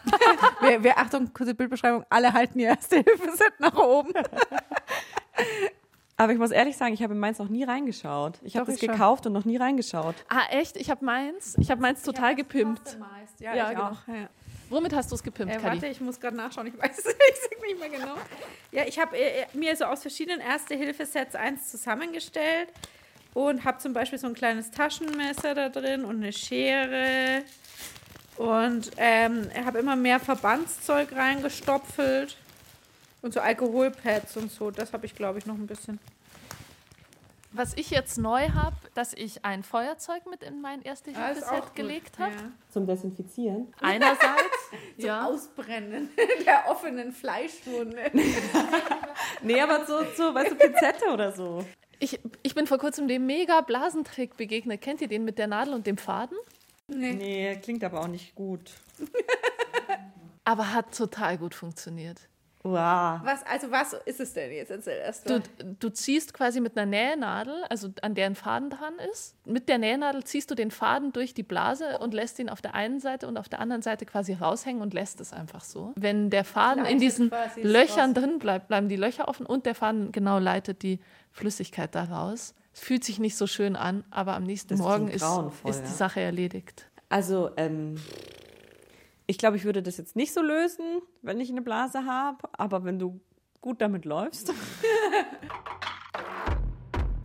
[0.61, 4.13] wir, wir, Achtung, kurze Bildbeschreibung, alle halten ihr Erste-Hilfe-Set nach oben.
[6.17, 8.39] Aber ich muss ehrlich sagen, ich habe in meins noch nie reingeschaut.
[8.43, 10.15] Ich habe es gekauft und noch nie reingeschaut.
[10.29, 10.77] Ah, echt?
[10.77, 12.97] Ich habe meins, ich habe meins total ich gepimpt.
[13.39, 13.91] Ja, ja genau.
[14.07, 14.29] Ja.
[14.69, 17.79] Womit hast du es gepimpt, äh, Warte, ich muss gerade nachschauen, ich weiß es nicht
[17.79, 18.15] mehr genau.
[18.71, 22.69] Ja, ich habe äh, mir so aus verschiedenen Erste-Hilfe-Sets eins zusammengestellt
[23.33, 27.43] und habe zum Beispiel so ein kleines Taschenmesser da drin und eine Schere
[28.37, 32.37] und ähm, habe immer mehr Verbandszeug reingestopfelt
[33.21, 34.71] und so Alkoholpads und so.
[34.71, 35.99] Das habe ich, glaube ich, noch ein bisschen.
[37.55, 41.73] Was ich jetzt neu habe, dass ich ein Feuerzeug mit in mein erste ah, Hilfe-Set
[41.73, 42.33] gelegt habe.
[42.33, 42.51] Ja.
[42.69, 43.73] Zum Desinfizieren?
[43.79, 44.19] Einerseits.
[44.99, 45.25] Zum ja.
[45.25, 46.09] Ausbrennen
[46.45, 48.11] der offenen Fleischwunde.
[49.41, 51.63] nee, aber so, so, weißt du, Pinzette oder so.
[51.99, 54.81] Ich, ich bin vor kurzem dem mega Blasentrick begegnet.
[54.81, 56.37] Kennt ihr den mit der Nadel und dem Faden?
[56.87, 57.13] Nee.
[57.13, 58.71] Nee, klingt aber auch nicht gut.
[60.43, 62.19] aber hat total gut funktioniert.
[62.65, 63.19] Wow.
[63.23, 64.71] Was, also was ist es denn jetzt?
[64.71, 65.39] Erzähl erst du,
[65.79, 69.35] du ziehst quasi mit einer Nähnadel, also an der ein Faden dran ist.
[69.45, 72.73] Mit der Nähnadel ziehst du den Faden durch die Blase und lässt ihn auf der
[72.73, 75.93] einen Seite und auf der anderen Seite quasi raushängen und lässt es einfach so.
[75.95, 79.75] Wenn der Faden leitet in diesen Löchern drin bleibt, bleiben die Löcher offen und der
[79.75, 80.99] Faden genau leitet die
[81.31, 82.55] Flüssigkeit daraus.
[82.75, 85.25] Es fühlt sich nicht so schön an, aber am nächsten das Morgen ist,
[85.63, 86.91] ist die Sache erledigt.
[87.07, 87.95] Also, ähm,
[89.27, 92.83] ich glaube, ich würde das jetzt nicht so lösen, wenn ich eine Blase habe, aber
[92.83, 93.21] wenn du
[93.61, 94.51] gut damit läufst.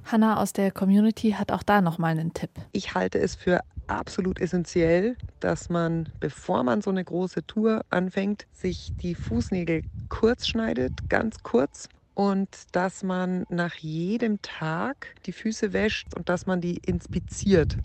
[0.05, 2.51] Hanna aus der Community hat auch da nochmal einen Tipp.
[2.71, 8.47] Ich halte es für absolut essentiell, dass man, bevor man so eine große Tour anfängt,
[8.53, 11.89] sich die Fußnägel kurz schneidet, ganz kurz
[12.21, 17.79] und dass man nach jedem Tag die Füße wäscht und dass man die inspiziert.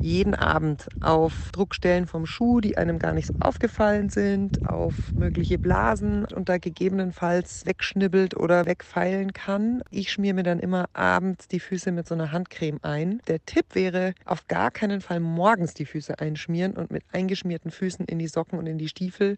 [0.00, 5.58] Jeden Abend auf Druckstellen vom Schuh, die einem gar nicht so aufgefallen sind, auf mögliche
[5.58, 9.82] Blasen und da gegebenenfalls wegschnibbelt oder wegfeilen kann.
[9.90, 13.20] Ich schmiere mir dann immer abends die Füße mit so einer Handcreme ein.
[13.28, 18.06] Der Tipp wäre, auf gar keinen Fall morgens die Füße einschmieren und mit eingeschmierten Füßen
[18.06, 19.36] in die Socken und in die Stiefel,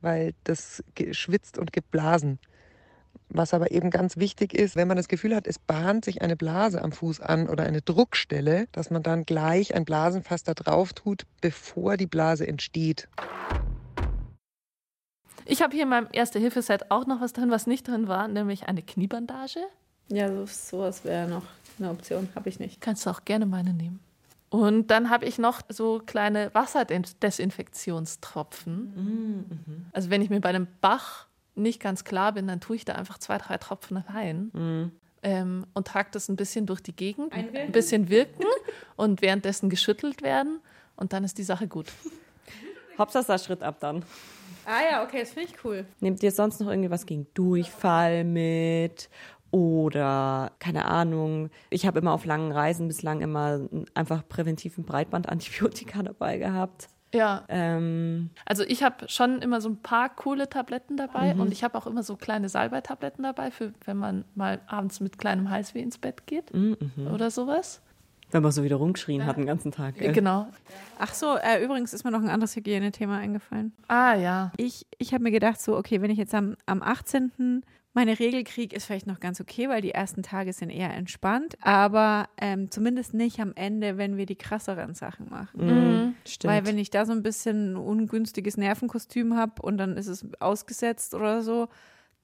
[0.00, 2.38] weil das schwitzt und gibt Blasen.
[3.28, 6.36] Was aber eben ganz wichtig ist, wenn man das Gefühl hat, es bahnt sich eine
[6.36, 10.92] Blase am Fuß an oder eine Druckstelle, dass man dann gleich ein Blasenfass da drauf
[10.92, 13.08] tut, bevor die Blase entsteht.
[15.46, 18.68] Ich habe hier in meinem Erste-Hilfe-Set auch noch was drin, was nicht drin war, nämlich
[18.68, 19.60] eine Kniebandage.
[20.08, 21.44] Ja, so, sowas wäre noch
[21.78, 22.80] eine Option, habe ich nicht.
[22.80, 24.00] Kannst du auch gerne meine nehmen.
[24.50, 28.94] Und dann habe ich noch so kleine Wasserdesinfektionstropfen.
[28.94, 29.86] Mhm.
[29.92, 32.94] Also wenn ich mir bei einem Bach nicht ganz klar bin, dann tue ich da
[32.94, 34.50] einfach zwei, drei Tropfen rein.
[34.52, 34.92] Mhm.
[35.22, 37.60] Ähm, und trage das ein bisschen durch die Gegend, Einwirken.
[37.60, 38.44] ein bisschen wirken
[38.96, 40.60] und währenddessen geschüttelt werden
[40.96, 41.86] und dann ist die Sache gut.
[42.98, 44.04] Hauptsache Schritt ab dann.
[44.66, 45.86] Ah ja, okay, das finde ich cool.
[46.00, 49.08] Nehmt ihr sonst noch irgendwie was gegen Durchfall mit
[49.50, 51.50] oder keine Ahnung.
[51.70, 53.60] Ich habe immer auf langen Reisen bislang immer
[53.94, 56.88] einfach präventiven Breitbandantibiotika dabei gehabt.
[57.14, 57.44] Ja.
[57.48, 61.40] Ähm, also ich habe schon immer so ein paar coole Tabletten dabei mhm.
[61.40, 65.18] und ich habe auch immer so kleine Salbei-Tabletten dabei, für wenn man mal abends mit
[65.18, 66.76] kleinem Halsweh ins Bett geht mhm.
[67.12, 67.80] oder sowas.
[68.30, 69.26] Wenn man so wieder rumgeschrien ja.
[69.26, 69.94] hat den ganzen Tag.
[69.94, 70.12] Gell?
[70.12, 70.48] Genau.
[70.98, 73.72] Ach so, äh, übrigens ist mir noch ein anderes Hygienethema eingefallen.
[73.86, 74.50] Ah ja.
[74.56, 77.62] Ich, ich habe mir gedacht, so, okay, wenn ich jetzt am, am 18
[77.94, 82.28] meine Regelkrieg ist vielleicht noch ganz okay, weil die ersten Tage sind eher entspannt, aber
[82.36, 85.66] ähm, zumindest nicht am Ende, wenn wir die krasseren Sachen machen.
[85.66, 86.52] Mhm, stimmt.
[86.52, 90.26] Weil wenn ich da so ein bisschen ein ungünstiges Nervenkostüm habe und dann ist es
[90.40, 91.68] ausgesetzt oder so,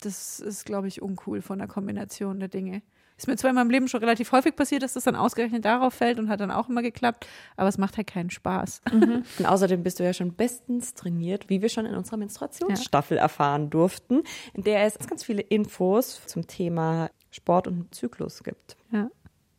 [0.00, 2.82] das ist, glaube ich, uncool von der Kombination der Dinge.
[3.20, 5.92] Ist mir zwar in meinem Leben schon relativ häufig passiert, dass das dann ausgerechnet darauf
[5.92, 8.80] fällt und hat dann auch immer geklappt, aber es macht halt keinen Spaß.
[8.90, 9.24] Mhm.
[9.38, 13.22] Und außerdem bist du ja schon bestens trainiert, wie wir schon in unserer Menstruationsstaffel ja.
[13.24, 14.22] erfahren durften,
[14.54, 18.78] in der es ganz viele Infos zum Thema Sport und Zyklus gibt.
[18.90, 19.10] Ja.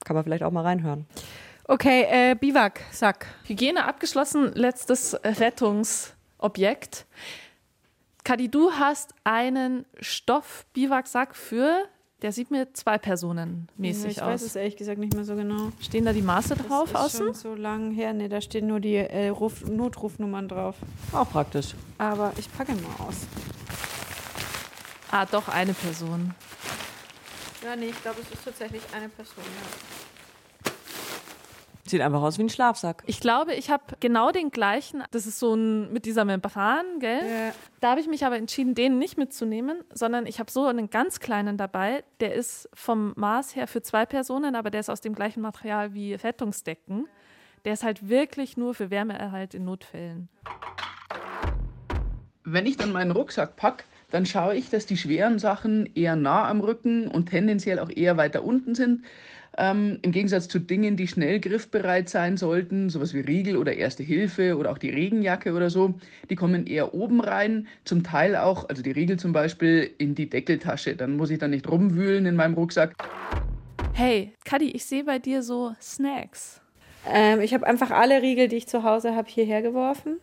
[0.06, 1.06] Kann man vielleicht auch mal reinhören.
[1.65, 3.28] Okay, äh, Biwak, Sack.
[3.43, 7.06] Hygiene abgeschlossen, letztes Rettungsobjekt.
[8.24, 11.88] Kadi, du hast einen Stoff-Biwaksack für,
[12.22, 14.28] der sieht mir zwei Personen mäßig ich aus.
[14.28, 15.72] weiß es ehrlich gesagt nicht mehr so genau.
[15.82, 17.26] Stehen da die Maße drauf das ist außen?
[17.28, 18.14] schon so lang her.
[18.14, 20.76] Nee, da stehen nur die äh, Ruf Notrufnummern drauf.
[21.14, 21.74] Auch praktisch.
[21.98, 23.16] Aber ich packe ihn mal aus.
[25.12, 26.34] Ah, doch, eine Person.
[27.64, 29.44] Ja, nee, ich glaube, es ist tatsächlich eine Person.
[29.44, 30.11] Ja.
[31.86, 33.04] Sieht einfach aus wie ein Schlafsack.
[33.08, 35.04] Ich glaube, ich habe genau den gleichen.
[35.12, 37.22] Das ist so ein mit dieser Membran, gell?
[37.28, 37.54] Ja.
[37.80, 41.20] Da habe ich mich aber entschieden, den nicht mitzunehmen, sondern ich habe so einen ganz
[41.20, 42.04] kleinen dabei.
[42.20, 45.94] Der ist vom Maß her für zwei Personen, aber der ist aus dem gleichen Material
[45.94, 47.08] wie Rettungsdecken.
[47.65, 50.30] Der ist halt wirklich nur für Wärmeerhalt in Notfällen.
[52.44, 56.47] Wenn ich dann meinen Rucksack packe, dann schaue ich, dass die schweren Sachen eher nah
[56.47, 59.04] am Rücken und tendenziell auch eher weiter unten sind.
[59.58, 64.04] Ähm, Im Gegensatz zu Dingen, die schnell griffbereit sein sollten, sowas wie Riegel oder Erste
[64.04, 65.95] Hilfe oder auch die Regenjacke oder so,
[66.30, 70.30] die kommen eher oben rein, zum Teil auch, also die Riegel zum Beispiel, in die
[70.30, 70.95] Deckeltasche.
[70.95, 72.95] Dann muss ich dann nicht rumwühlen in meinem Rucksack.
[73.93, 76.62] Hey, Kadi, ich sehe bei dir so Snacks.
[77.12, 80.17] Ähm, ich habe einfach alle Riegel, die ich zu Hause habe, hierher geworfen.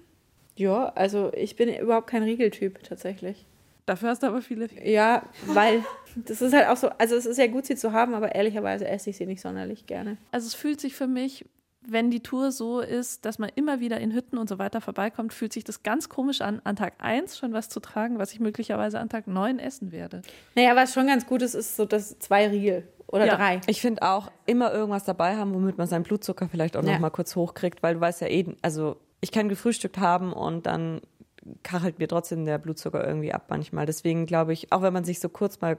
[0.57, 3.47] Ja, also ich bin überhaupt kein Riegeltyp tatsächlich.
[3.89, 4.69] Dafür hast du aber viele.
[4.85, 5.83] Ja, weil
[6.15, 8.87] das ist halt auch so, also es ist ja gut, sie zu haben, aber ehrlicherweise
[8.87, 10.17] esse ich sie nicht sonderlich gerne.
[10.31, 11.47] Also es fühlt sich für mich,
[11.87, 15.33] wenn die Tour so ist, dass man immer wieder in Hütten und so weiter vorbeikommt,
[15.33, 18.41] fühlt sich das ganz komisch an, an Tag 1 schon was zu tragen, was ich
[18.41, 20.21] möglicherweise an Tag 9 essen werde.
[20.55, 23.37] Naja, was schon ganz gut ist, ist so das zwei Riegel oder Ja.
[23.37, 23.61] drei.
[23.69, 26.93] Ich finde auch immer irgendwas dabei haben, womit man seinen Blutzucker vielleicht auch Ja.
[26.93, 30.67] noch mal kurz hochkriegt, weil du weißt ja eh, also ich kann gefrühstückt haben und
[30.67, 31.01] dann
[31.63, 33.87] kachelt mir trotzdem der Blutzucker irgendwie ab manchmal.
[33.87, 35.79] Deswegen glaube ich, auch wenn man sich so kurz mal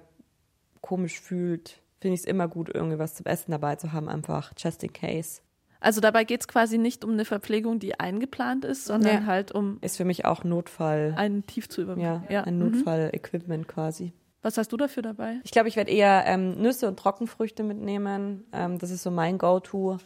[0.82, 4.54] komisch fühlt, finde ich es immer gut, irgendwie was zum Essen dabei zu haben, einfach
[4.58, 5.42] just in case.
[5.82, 9.26] Also dabei geht es quasi nicht um eine Verpflegung, die eingeplant ist, sondern Ja.
[9.26, 12.36] halt um Ist für mich auch Notfall, einen Tief zu ja, überwinden.
[12.36, 12.66] ein Mhm.
[12.72, 14.12] Notfall-Equipment quasi.
[14.42, 15.40] Was hast du dafür dabei?
[15.44, 18.46] Ich glaube, ich werde eher ähm, Nüsse und Trockenfrüchte mitnehmen.
[18.54, 19.98] Ähm, das ist so mein Go-To,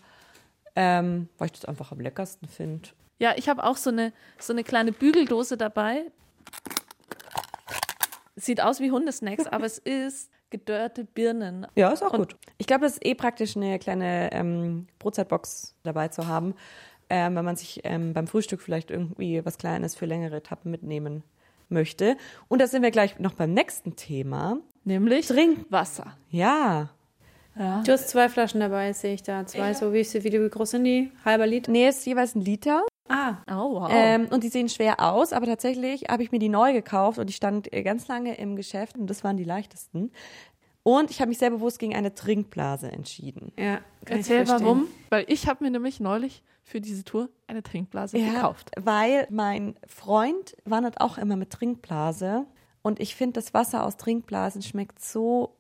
[0.76, 2.90] ähm, weil ich das einfach am leckersten finde.
[3.20, 6.06] Ja, ich habe auch so eine, so eine kleine Bügeldose dabei.
[8.36, 11.68] Sieht aus wie Hundesnacks, aber es ist gedörrte Birnen.
[11.76, 12.36] Ja, ist auch Und- gut.
[12.58, 16.56] Ich glaube, das ist eh praktisch, eine kleine ähm, Brotzeitbox dabei zu haben,
[17.10, 21.24] ähm, wenn man sich ähm, beim Frühstück vielleicht irgendwie was Kleines für längere Etappen mitnehmen
[21.70, 22.18] möchte.
[22.48, 24.58] Und da sind wir gleich noch beim nächsten Thema.
[24.84, 26.18] Nämlich Trinkwasser.
[26.30, 26.90] Ja.
[27.58, 27.84] Ja.
[27.86, 29.46] Du hast zwei Flaschen dabei, sehe ich da.
[29.46, 31.12] Zwei, so wie, wie, wie groß sind die?
[31.24, 31.72] Halber Liter?
[31.72, 32.84] Nee, ist jeweils ein Liter.
[33.10, 33.90] Ah, Oh, wow.
[33.92, 37.28] Ähm, und die sehen schwer aus, aber tatsächlich habe ich mir die neu gekauft und
[37.28, 40.12] die stand äh, ganz lange im Geschäft und das waren die leichtesten.
[40.84, 43.54] Und ich habe mich sehr bewusst gegen eine Trinkblase entschieden.
[43.58, 43.80] ja.
[44.06, 44.88] kann ich Erzähl warum.
[45.10, 48.72] Weil ich habe mir nämlich neulich für diese Tour eine Trinkblase gekauft.
[48.80, 52.46] Weil mein Freund wandert auch immer mit Trinkblase
[52.82, 55.56] und ich finde, das Wasser aus Trinkblasen schmeckt so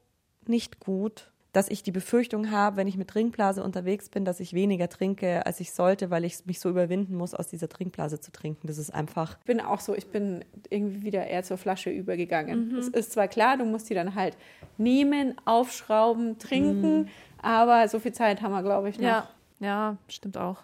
[0.46, 4.54] nicht gut, dass ich die Befürchtung habe, wenn ich mit Trinkblase unterwegs bin, dass ich
[4.54, 8.32] weniger trinke, als ich sollte, weil ich mich so überwinden muss, aus dieser Trinkblase zu
[8.32, 8.68] trinken.
[8.68, 9.38] Das ist einfach.
[9.40, 12.70] Ich bin auch so, ich bin irgendwie wieder eher zur Flasche übergegangen.
[12.70, 12.78] Mhm.
[12.80, 14.36] Es ist zwar klar, du musst die dann halt
[14.78, 17.10] nehmen, aufschrauben, trinken, Mhm.
[17.42, 19.06] aber so viel Zeit haben wir, glaube ich, noch.
[19.06, 20.64] Ja, ja, stimmt auch.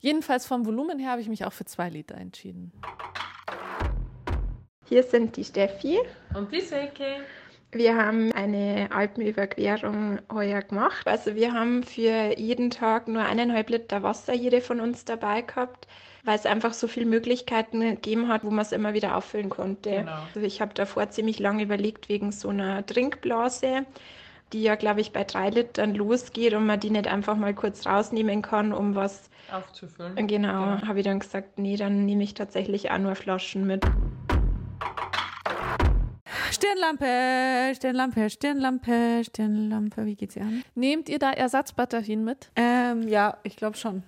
[0.00, 2.70] Jedenfalls vom Volumen her habe ich mich auch für zwei Liter entschieden.
[4.84, 5.98] Hier sind die Steffi.
[6.34, 7.04] Und die Silke.
[7.70, 11.06] Wir haben eine Alpenüberquerung heuer gemacht.
[11.06, 15.86] Also wir haben für jeden Tag nur eineinhalb Liter Wasser jede von uns dabei gehabt,
[16.24, 20.08] weil es einfach so viele Möglichkeiten gegeben hat, wo man es immer wieder auffüllen konnte.
[20.34, 23.84] Also ich habe davor ziemlich lange überlegt wegen so einer Trinkblase,
[24.54, 27.86] die ja, glaube ich, bei drei Litern losgeht und man die nicht einfach mal kurz
[27.86, 30.26] rausnehmen kann, um was Aufzufüllen.
[30.26, 33.84] Genau, habe ich dann gesagt, nee, dann nehme ich tatsächlich auch nur Flaschen mit.
[36.58, 40.06] Stirnlampe, Stirnlampe, Stirnlampe, Stirnlampe.
[40.06, 40.64] Wie geht sie an?
[40.74, 42.50] Nehmt ihr da Ersatzbatterien mit?
[42.56, 44.02] Ähm, ja, ich glaube schon.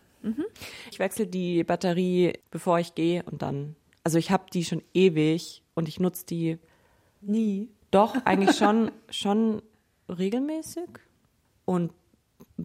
[0.91, 3.77] Ich wechsle die Batterie, bevor ich gehe und dann.
[4.05, 6.59] Also ich habe die schon ewig und ich nutze die
[7.23, 7.69] Nie.
[7.93, 9.63] Doch, eigentlich schon, schon
[10.09, 10.89] regelmäßig.
[11.65, 11.93] Und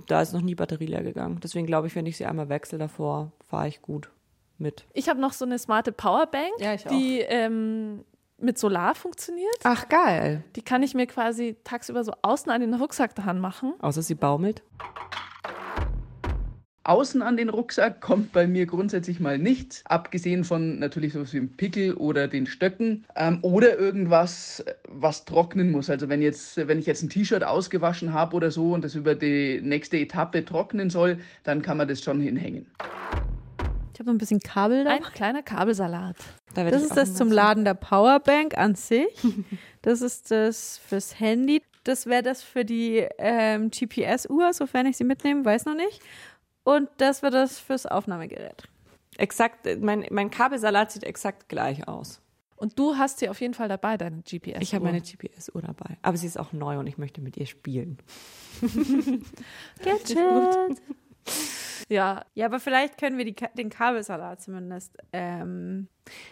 [0.07, 1.39] da ist noch nie Batterie leer gegangen.
[1.43, 4.09] Deswegen glaube ich, wenn ich sie einmal wechsle davor, fahre ich gut
[4.57, 4.85] mit.
[4.93, 6.89] Ich habe noch so eine smarte Powerbank, Ja, ich auch.
[6.91, 8.03] die ähm,
[8.37, 9.57] mit Solar funktioniert.
[9.63, 10.43] Ach, geil.
[10.55, 13.73] Die kann ich mir quasi tagsüber so außen an den Rucksack dran machen.
[13.79, 14.63] Außer sie baumelt.
[16.85, 21.39] Außen an den Rucksack kommt bei mir grundsätzlich mal nichts, abgesehen von natürlich sowas wie
[21.39, 25.89] dem Pickel oder den Stöcken ähm, oder irgendwas, was trocknen muss.
[25.89, 29.15] Also wenn, jetzt, wenn ich jetzt ein T-Shirt ausgewaschen habe oder so und das über
[29.15, 32.67] die nächste Etappe trocknen soll, dann kann man das schon hinhängen.
[33.95, 34.91] Ich habe noch ein bisschen Kabel da.
[34.91, 36.17] Ein kleiner Kabelsalat.
[36.53, 39.07] Da Das ist das zum zu- Laden der Powerbank an sich.
[39.81, 41.61] Das ist das fürs Handy.
[41.83, 46.01] Das wäre das für die ähm, GPS-Uhr, sofern ich sie mitnehme, weiß noch nicht.
[46.63, 48.63] Und das wäre das fürs Aufnahmegerät.
[49.17, 52.19] Exakt, mein, mein Kabelsalat sieht exakt gleich aus.
[52.55, 54.57] Und du hast sie auf jeden Fall dabei, deine GPS.
[54.61, 55.97] Ich habe meine GPS-Uhr dabei.
[56.01, 57.99] Aber sie ist auch neu und ich möchte mit ihr spielen.
[59.83, 60.17] Gadget.
[61.89, 64.97] Ja, Ja, aber vielleicht können wir die, den Kabelsalat zumindest.
[65.13, 65.87] Ähm,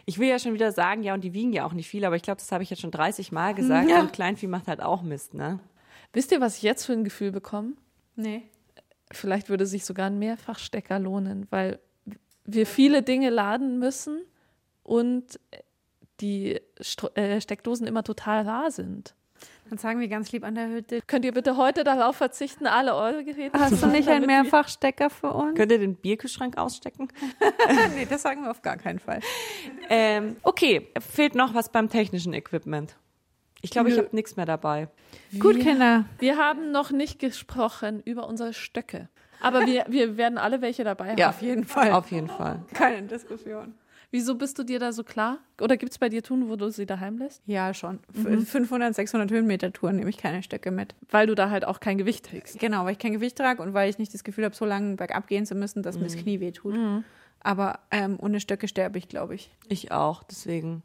[0.06, 2.16] Ich will ja schon wieder sagen, ja, und die wiegen ja auch nicht viel, aber
[2.16, 3.90] ich glaube, das habe ich jetzt schon 30 Mal gesagt.
[3.90, 4.02] Ja.
[4.02, 5.60] Und Kleinvieh macht halt auch Mist, ne?
[6.14, 7.74] wisst ihr, was ich jetzt für ein Gefühl bekomme?
[8.16, 8.44] nee.
[9.12, 11.80] Vielleicht würde sich sogar ein Mehrfachstecker lohnen, weil
[12.46, 14.24] wir viele Dinge laden müssen
[14.82, 15.40] und
[16.20, 19.14] die Stro äh, Steckdosen immer total rar sind.
[19.74, 21.02] Dann sagen wir ganz lieb an der Hütte.
[21.08, 25.10] Könnt ihr bitte heute darauf verzichten, alle eure Geräte Hast zu du nicht einen Mehrfachstecker
[25.10, 25.58] für uns?
[25.58, 27.08] Könnt ihr den Bierkühlschrank ausstecken?
[27.96, 29.20] nee, das sagen wir auf gar keinen Fall.
[29.90, 32.96] Ähm, okay, fehlt noch was beim technischen Equipment.
[33.64, 34.90] Ich glaube, ich habe nichts mehr dabei.
[35.40, 36.06] Gut, Kinder.
[36.20, 39.10] Wir haben noch nicht gesprochen über unsere Stöcke.
[39.42, 41.18] Aber wir, wir werden alle welche dabei haben.
[41.18, 41.94] Ja, Auf jeden Fall.
[41.94, 42.62] Auf jeden Fall.
[42.76, 43.74] Keine Diskussion.
[44.14, 45.40] Wieso bist du dir da so klar?
[45.60, 47.42] Oder gibt es bei dir Touren, wo du sie daheim lässt?
[47.48, 48.00] Ja, schon.
[48.14, 50.94] F 500, 600 Höhenmeter Touren nehme ich keine Stöcke mit.
[51.10, 52.60] Weil du da halt auch kein Gewicht trägst.
[52.60, 54.98] Genau, weil ich kein Gewicht trage und weil ich nicht das Gefühl habe, so lange
[54.98, 56.76] bergab gehen zu müssen, dass mir das Knie wehtut.
[57.40, 59.50] Aber ähm, ohne Stöcke sterbe ich, glaube ich.
[59.68, 60.84] Ich auch, deswegen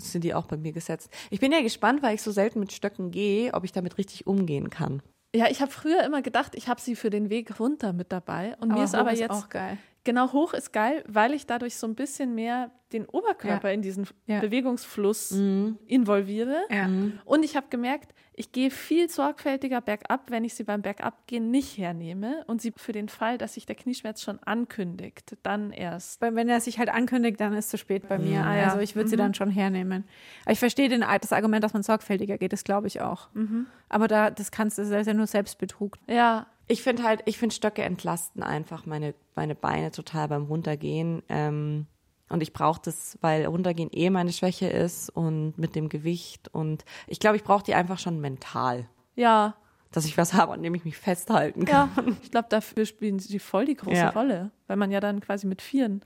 [0.00, 1.10] sind die auch bei mir gesetzt.
[1.28, 4.26] Ich bin ja gespannt, weil ich so selten mit Stöcken gehe, ob ich damit richtig
[4.26, 5.02] umgehen kann.
[5.36, 8.56] Ja, ich habe früher immer gedacht, ich habe sie für den Weg runter mit dabei.
[8.60, 9.76] Und mir ist aber jetzt auch geil.
[10.04, 14.06] Genau hoch ist geil, weil ich dadurch so ein bisschen mehr den Oberkörper in diesen
[14.26, 14.40] Ja.
[14.40, 16.58] Bewegungsfluss involviere.
[16.70, 16.88] Ja.
[17.24, 21.78] Und ich habe gemerkt, ich gehe viel sorgfältiger bergab, wenn ich sie beim Bergabgehen nicht
[21.78, 26.20] hernehme und sie für den Fall, dass sich der Knieschmerz schon ankündigt, dann erst.
[26.20, 28.40] Wenn er sich halt ankündigt, dann ist es zu spät bei mir.
[28.40, 28.64] Ja.
[28.64, 30.04] Also ich würde sie dann schon hernehmen.
[30.44, 33.28] Aber ich verstehe den, das Argument, dass man sorgfältiger geht, das glaube ich auch.
[33.88, 35.98] Aber da, das kannst du, das ist ja nur Selbstbetrug.
[36.08, 41.22] Ja, Ich finde halt, ich finde Stöcke entlasten einfach meine, meine Beine total beim Runtergehen.
[41.28, 41.86] Ähm,
[42.30, 46.48] und ich brauche das, weil Runtergehen eh meine Schwäche ist und mit dem Gewicht.
[46.52, 49.54] Und ich glaube, ich brauche die einfach schon mental, ja,
[49.92, 51.90] dass ich was habe, an dem ich mich festhalten kann.
[51.96, 52.04] ja.
[52.22, 54.10] Ich glaube, dafür spielen sie voll die große Ja.
[54.10, 56.00] Rolle, weil man ja dann quasi mit Vieren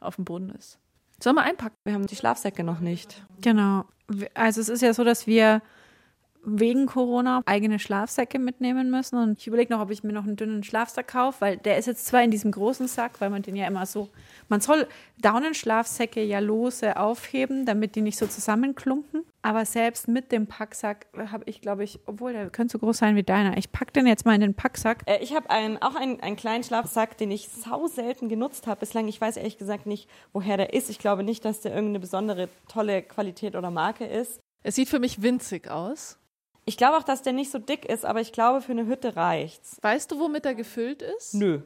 [0.00, 0.78] auf dem Boden ist.
[1.22, 1.76] Sollen wir einpacken?
[1.84, 3.24] Wir haben die Schlafsäcke noch nicht.
[3.40, 3.84] Genau.
[4.34, 5.62] Also es ist ja so, dass wir
[6.44, 9.16] wegen Corona eigene Schlafsäcke mitnehmen müssen.
[9.16, 11.86] Und ich überlege noch, ob ich mir noch einen dünnen Schlafsack kaufe, weil der ist
[11.86, 14.08] jetzt zwar in diesem großen Sack, weil man den ja immer so,
[14.48, 14.86] man soll
[15.20, 19.24] Daunenschlafsäcke ja lose aufheben, damit die nicht so zusammenklumpen.
[19.42, 23.16] Aber selbst mit dem Packsack habe ich, glaube ich, obwohl der könnte so groß sein
[23.16, 25.02] wie deiner, ich packe den jetzt mal in den Packsack.
[25.06, 28.80] Äh, ich habe ein, auch einen, einen kleinen Schlafsack, den ich sau selten genutzt habe
[28.80, 29.08] bislang.
[29.08, 30.90] Ich weiß ehrlich gesagt nicht, woher der ist.
[30.90, 34.40] Ich glaube nicht, dass der irgendeine besondere tolle Qualität oder Marke ist.
[34.64, 36.18] Es sieht für mich winzig aus.
[36.64, 39.16] Ich glaube auch, dass der nicht so dick ist, aber ich glaube, für eine Hütte
[39.16, 39.78] reicht's.
[39.82, 41.34] Weißt du, womit er gefüllt ist?
[41.34, 41.62] Nö.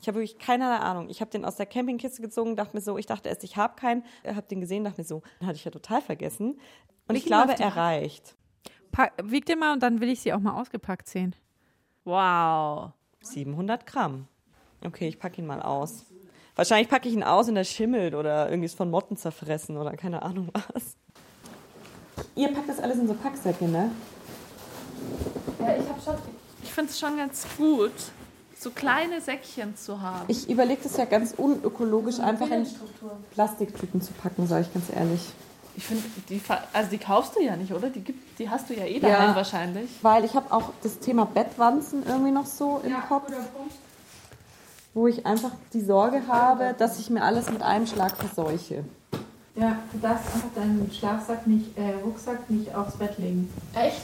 [0.00, 1.08] Ich habe wirklich keinerlei Ahnung.
[1.10, 3.74] Ich habe den aus der Campingkiste gezogen, dachte mir so, ich dachte erst, ich habe
[3.74, 4.04] keinen.
[4.24, 6.58] Habe den gesehen, dachte mir so, den hatte ich ja total vergessen.
[7.08, 8.36] Und ich auf glaube, er reicht.
[8.92, 11.34] Pack, wieg den mal und dann will ich sie auch mal ausgepackt sehen.
[12.04, 12.92] Wow.
[13.22, 14.28] 700 Gramm.
[14.84, 16.06] Okay, ich packe ihn mal aus.
[16.54, 19.96] Wahrscheinlich packe ich ihn aus und er schimmelt oder irgendwie ist von Motten zerfressen oder
[19.96, 20.96] keine Ahnung was.
[22.34, 23.90] Ihr packt das alles in so Packsäcke, ne?
[25.60, 26.14] Ja, ich habe schon.
[26.62, 27.92] Ich finde es schon ganz gut,
[28.58, 30.24] so kleine Säckchen zu haben.
[30.28, 32.66] Ich überlege das ja ganz unökologisch, einfach in
[33.32, 35.20] Plastiktüten zu packen, sage ich ganz ehrlich.
[35.76, 36.40] Ich finde, die,
[36.72, 37.88] also die kaufst du ja nicht, oder?
[37.88, 39.36] Die, gibt, die hast du ja eh daheim Ja.
[39.36, 39.88] wahrscheinlich.
[40.02, 43.30] Weil ich habe auch das Thema Bettwanzen irgendwie noch so im Kopf,
[44.94, 48.84] wo ich einfach die Sorge habe, dass ich mir alles mit einem Schlag verseuche.
[49.54, 53.52] Ja, du darfst einfach deinen Schlafsack nicht, äh, Rucksack nicht aufs Bett legen.
[53.74, 54.02] Echt?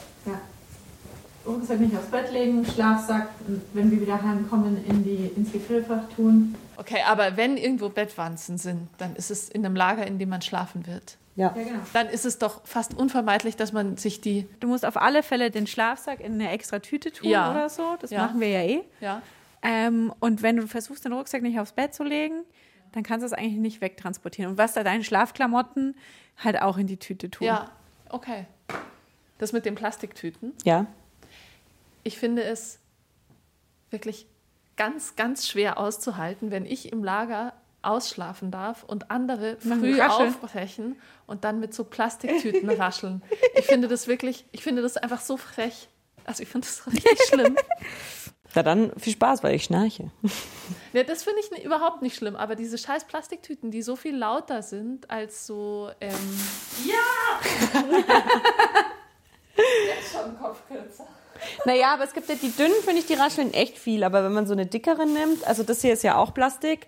[1.47, 3.29] Rucksack nicht aufs Bett legen, Schlafsack,
[3.75, 6.55] wenn wir wieder heimkommen, in die, ins Gefrierfach tun.
[6.77, 10.43] Okay, aber wenn irgendwo Bettwanzen sind, dann ist es in einem Lager, in dem man
[10.43, 11.17] schlafen wird.
[11.37, 11.53] Ja.
[11.57, 11.79] Ja, genau.
[11.93, 14.47] Dann ist es doch fast unvermeidlich, dass man sich die.
[14.61, 17.51] Du musst auf alle Fälle den Schlafsack in eine extra Tüte tun Ja.
[17.51, 17.97] oder so.
[18.01, 18.23] Das Ja.
[18.27, 18.81] machen wir ja eh.
[19.01, 19.21] Ja.
[19.63, 22.45] Ähm, und wenn du versuchst, den Rucksack nicht aufs Bett zu legen,
[22.93, 24.53] dann kannst du es eigentlich nicht wegtransportieren.
[24.53, 25.97] Und was da deine Schlafklamotten
[26.43, 27.47] halt auch in die Tüte tun.
[27.49, 27.71] Ja,
[28.11, 28.47] okay.
[29.39, 30.53] Das mit den Plastiktüten.
[30.65, 30.87] Ja.
[32.05, 32.79] Ich finde es
[33.91, 34.27] wirklich
[34.77, 40.97] ganz, ganz schwer auszuhalten, wenn ich im Lager ausschlafen darf und andere früh aufbrechen
[41.27, 43.23] und dann mit so Plastiktüten rascheln.
[43.57, 45.89] Ich finde das wirklich, ich finde das einfach so frech.
[46.25, 47.57] Also ich finde das richtig schlimm.
[48.55, 50.11] Na dann viel Spaß, weil ich schnarche.
[50.93, 54.63] Ja, das finde ich überhaupt nicht schlimm, aber diese scheiß Plastiktüten, die so viel lauter
[54.63, 55.91] sind als so.
[56.01, 56.15] Ähm
[56.87, 57.75] ja!
[59.57, 61.07] Jetzt schon Kopfkürzer.
[61.65, 64.05] Naja, aber es gibt ja die dünnen, finde ich, die rascheln echt viel.
[64.05, 66.87] Aber wenn man so eine dickere nimmt, also das hier ist ja auch Plastik,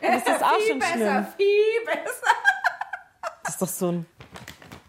[0.00, 1.26] dann ist das auch schon besser, schlimm.
[1.36, 2.26] Viel besser.
[3.42, 4.06] Das ist doch so ein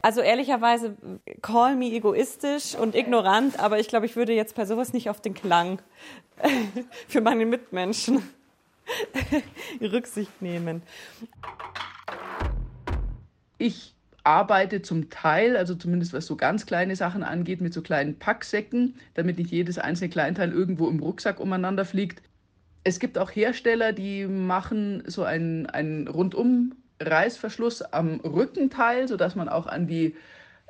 [0.05, 0.95] also ehrlicherweise,
[1.41, 5.19] call me egoistisch und ignorant, aber ich glaube, ich würde jetzt bei sowas nicht auf
[5.19, 5.81] den Klang
[7.07, 8.21] für meine Mitmenschen
[9.81, 10.83] Rücksicht nehmen.
[13.57, 13.94] Ich
[14.25, 18.95] arbeite zum Teil, also zumindest was so ganz kleine Sachen angeht, mit so kleinen Packsäcken,
[19.13, 22.21] damit nicht jedes einzelne Kleinteil irgendwo im Rucksack umeinander fliegt.
[22.83, 29.49] Es gibt auch Hersteller, die machen so einen, einen rundum Reißverschluss am Rückenteil, sodass man
[29.49, 30.15] auch an die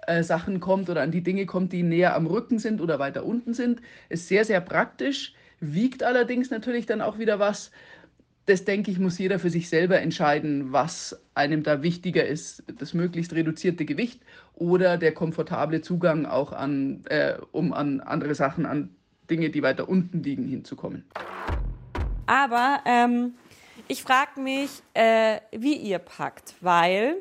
[0.07, 3.25] äh, Sachen kommt oder an die Dinge kommt, die näher am Rücken sind oder weiter
[3.25, 3.81] unten sind.
[4.09, 7.71] Ist sehr, sehr praktisch, wiegt allerdings natürlich dann auch wieder was.
[8.47, 12.63] Das denke ich, muss jeder für sich selber entscheiden, was einem da wichtiger ist.
[12.77, 14.21] Das möglichst reduzierte Gewicht
[14.53, 18.95] oder der komfortable Zugang auch an, äh, um an andere Sachen, an
[19.29, 21.05] Dinge, die weiter unten liegen, hinzukommen.
[22.27, 23.33] Aber ähm,
[23.87, 27.17] ich frage mich, äh, wie ihr packt, weil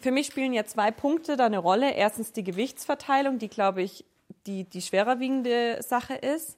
[0.00, 1.94] für mich spielen ja zwei Punkte da eine Rolle.
[1.94, 4.04] Erstens die Gewichtsverteilung, die, glaube ich,
[4.46, 5.16] die, die schwerer
[5.82, 6.56] Sache ist.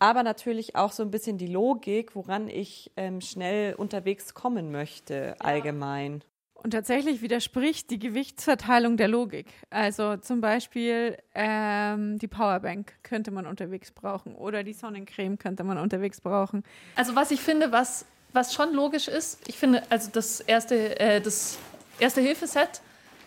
[0.00, 5.36] Aber natürlich auch so ein bisschen die Logik, woran ich ähm, schnell unterwegs kommen möchte,
[5.40, 6.24] allgemein.
[6.54, 9.46] Und tatsächlich widerspricht die Gewichtsverteilung der Logik.
[9.68, 15.76] Also zum Beispiel ähm, die Powerbank könnte man unterwegs brauchen oder die Sonnencreme könnte man
[15.76, 16.64] unterwegs brauchen.
[16.96, 21.20] Also was ich finde, was, was schon logisch ist, ich finde, also das erste, äh,
[21.20, 21.58] das
[21.98, 22.80] erste Hilfeset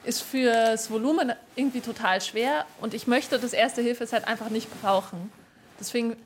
[0.03, 4.69] ist für das Volumen irgendwie total schwer und ich möchte das erste Hilfeset einfach nicht
[4.81, 5.31] brauchen.
[5.79, 6.17] Deswegen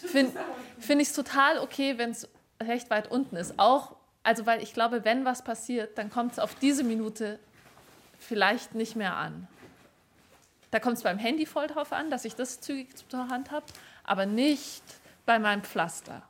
[0.00, 0.38] finde
[0.78, 2.28] find ich es total okay, wenn es
[2.62, 3.58] recht weit unten ist.
[3.58, 7.40] Auch also weil ich glaube, wenn was passiert, dann kommt es auf diese Minute
[8.18, 9.48] vielleicht nicht mehr an.
[10.70, 13.64] Da kommt es beim Handy voll drauf an, dass ich das zügig zur Hand habe,
[14.04, 14.82] aber nicht
[15.26, 16.22] bei meinem Pflaster.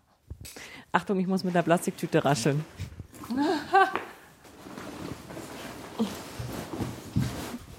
[0.93, 2.65] Achtung, ich muss mit der Plastiktüte rascheln.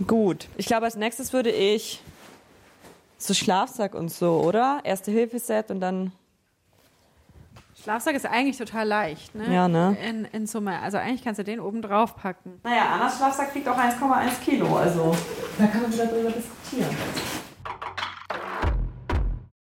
[0.05, 2.01] Gut, ich glaube, als nächstes würde ich
[3.27, 4.81] so Schlafsack und so, oder?
[4.83, 6.11] Erste Hilfeset und dann
[7.81, 9.51] Schlafsack ist eigentlich total leicht, ne?
[9.51, 9.97] Ja, ne?
[10.07, 10.79] In, in Summe.
[10.79, 12.59] Also eigentlich kannst du den oben drauf packen.
[12.63, 15.15] Naja, Annas Schlafsack wiegt auch 1,1 Kilo, also
[15.57, 16.95] da kann man wieder drüber diskutieren.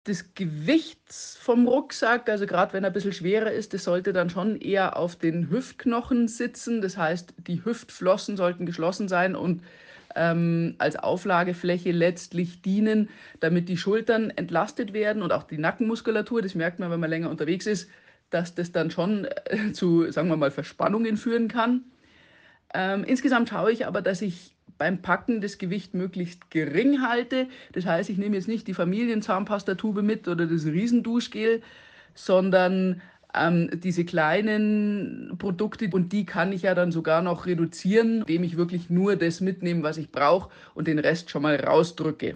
[0.06, 4.32] Das Gewicht vom Rucksack, also gerade wenn er ein bisschen schwerer ist, das sollte dann
[4.32, 6.82] schon eher auf den Hüftknochen sitzen.
[6.82, 9.62] Das heißt, die Hüftflossen sollten geschlossen sein und
[10.16, 13.10] ähm, als Auflagefläche letztlich dienen,
[13.40, 16.42] damit die Schultern entlastet werden und auch die Nackenmuskulatur.
[16.42, 17.90] Das merkt man, wenn man länger unterwegs ist,
[18.30, 21.84] dass das dann schon äh, zu, sagen wir mal, Verspannungen führen kann.
[22.74, 27.48] Ähm, insgesamt schaue ich aber, dass ich beim Packen das Gewicht möglichst gering halte.
[27.74, 31.62] Das heißt, ich nehme jetzt nicht die Familienzahnpastatube mit oder das Riesenduschgel,
[32.16, 33.02] sondern
[33.34, 38.58] ähm, diese kleinen Produkte und die kann ich ja dann sogar noch reduzieren, indem ich
[38.58, 42.36] wirklich nur das mitnehme, was ich brauche und den Rest schon mal rausdrücke.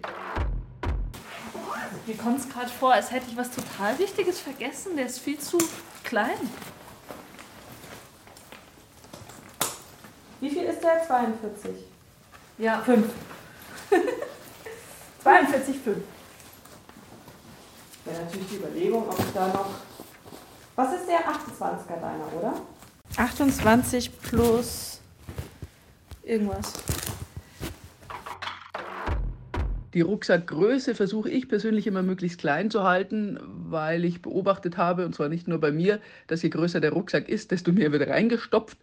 [2.06, 4.92] Mir kommt es gerade vor, als hätte ich was total Wichtiges vergessen.
[4.96, 5.58] Der ist viel zu
[6.04, 6.38] klein.
[10.40, 11.02] Wie viel ist der?
[11.04, 11.70] 42.
[12.58, 12.80] Ja.
[12.80, 13.06] 5.
[15.22, 15.96] 42, 5.
[18.04, 19.70] Wäre natürlich die Überlegung, ob ich da noch
[20.76, 22.54] was ist der 28er deiner, oder?
[23.16, 25.00] 28 plus
[26.22, 26.74] irgendwas.
[29.94, 35.14] Die Rucksackgröße versuche ich persönlich immer möglichst klein zu halten, weil ich beobachtet habe, und
[35.14, 38.76] zwar nicht nur bei mir, dass je größer der Rucksack ist, desto mehr wird reingestopft.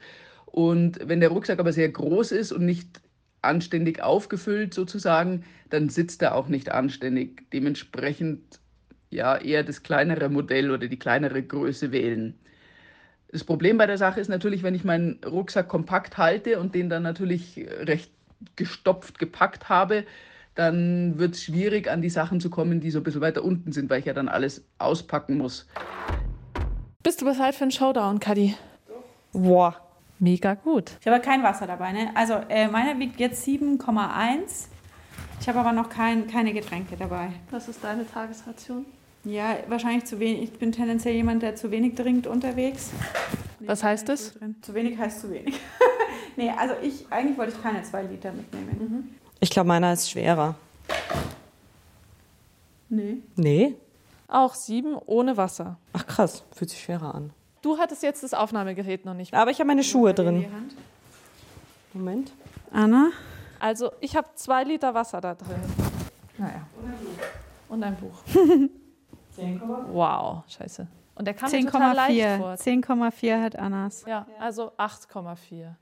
[0.47, 3.01] Und wenn der Rucksack aber sehr groß ist und nicht
[3.43, 7.43] anständig aufgefüllt sozusagen, dann sitzt er auch nicht anständig.
[7.51, 8.59] Dementsprechend
[9.13, 12.35] ja eher das kleinere Modell oder die kleinere Größe wählen.
[13.31, 16.89] Das Problem bei der Sache ist natürlich, wenn ich meinen Rucksack kompakt halte und den
[16.89, 18.11] dann natürlich recht
[18.55, 20.05] gestopft gepackt habe,
[20.55, 23.71] dann wird es schwierig, an die Sachen zu kommen, die so ein bisschen weiter unten
[23.71, 25.67] sind, weil ich ja dann alles auspacken muss.
[27.01, 28.55] Bist du bereit für einen Showdown, Kadi?
[29.31, 29.77] Boah.
[30.19, 30.91] Mega gut.
[31.01, 32.11] Ich habe kein Wasser dabei, ne?
[32.15, 34.67] Also, äh, meiner wiegt jetzt 7,1.
[35.41, 37.29] Ich habe aber noch kein, keine Getränke dabei.
[37.51, 38.85] Was ist deine Tagesration?
[39.25, 40.43] Ja, wahrscheinlich zu wenig.
[40.43, 42.91] Ich bin tendenziell jemand, der zu wenig trinkt unterwegs.
[43.59, 44.33] Nee, Was heißt das?
[44.61, 45.59] Zu wenig heißt zu wenig.
[46.35, 48.77] nee, also ich, eigentlich wollte ich keine zwei Liter mitnehmen.
[48.79, 49.15] Mhm.
[49.39, 50.55] Ich glaube, meiner ist schwerer.
[52.89, 53.17] Nee.
[53.35, 53.75] Nee?
[54.27, 55.77] Auch sieben ohne Wasser.
[55.93, 57.31] Ach krass, fühlt sich schwerer an.
[57.61, 59.33] Du hattest jetzt das Aufnahmegerät noch nicht.
[59.33, 60.45] Aber ich habe meine Schuhe drin.
[61.93, 62.33] Moment.
[62.71, 63.11] Anna?
[63.59, 65.61] Also, ich habe zwei Liter Wasser da drin.
[66.37, 66.67] Naja.
[67.69, 68.21] Und ein Buch.
[69.35, 69.61] 10,
[69.91, 70.87] wow, scheiße.
[71.15, 72.53] Und der kam mir total leicht vor.
[72.53, 74.03] 10,4 hat Annas.
[74.07, 75.61] Ja, also 8,4.
[75.61, 75.75] Ja.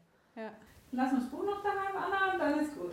[0.91, 2.91] Lass uns Buch noch daheim, Anna, und dann ist gut.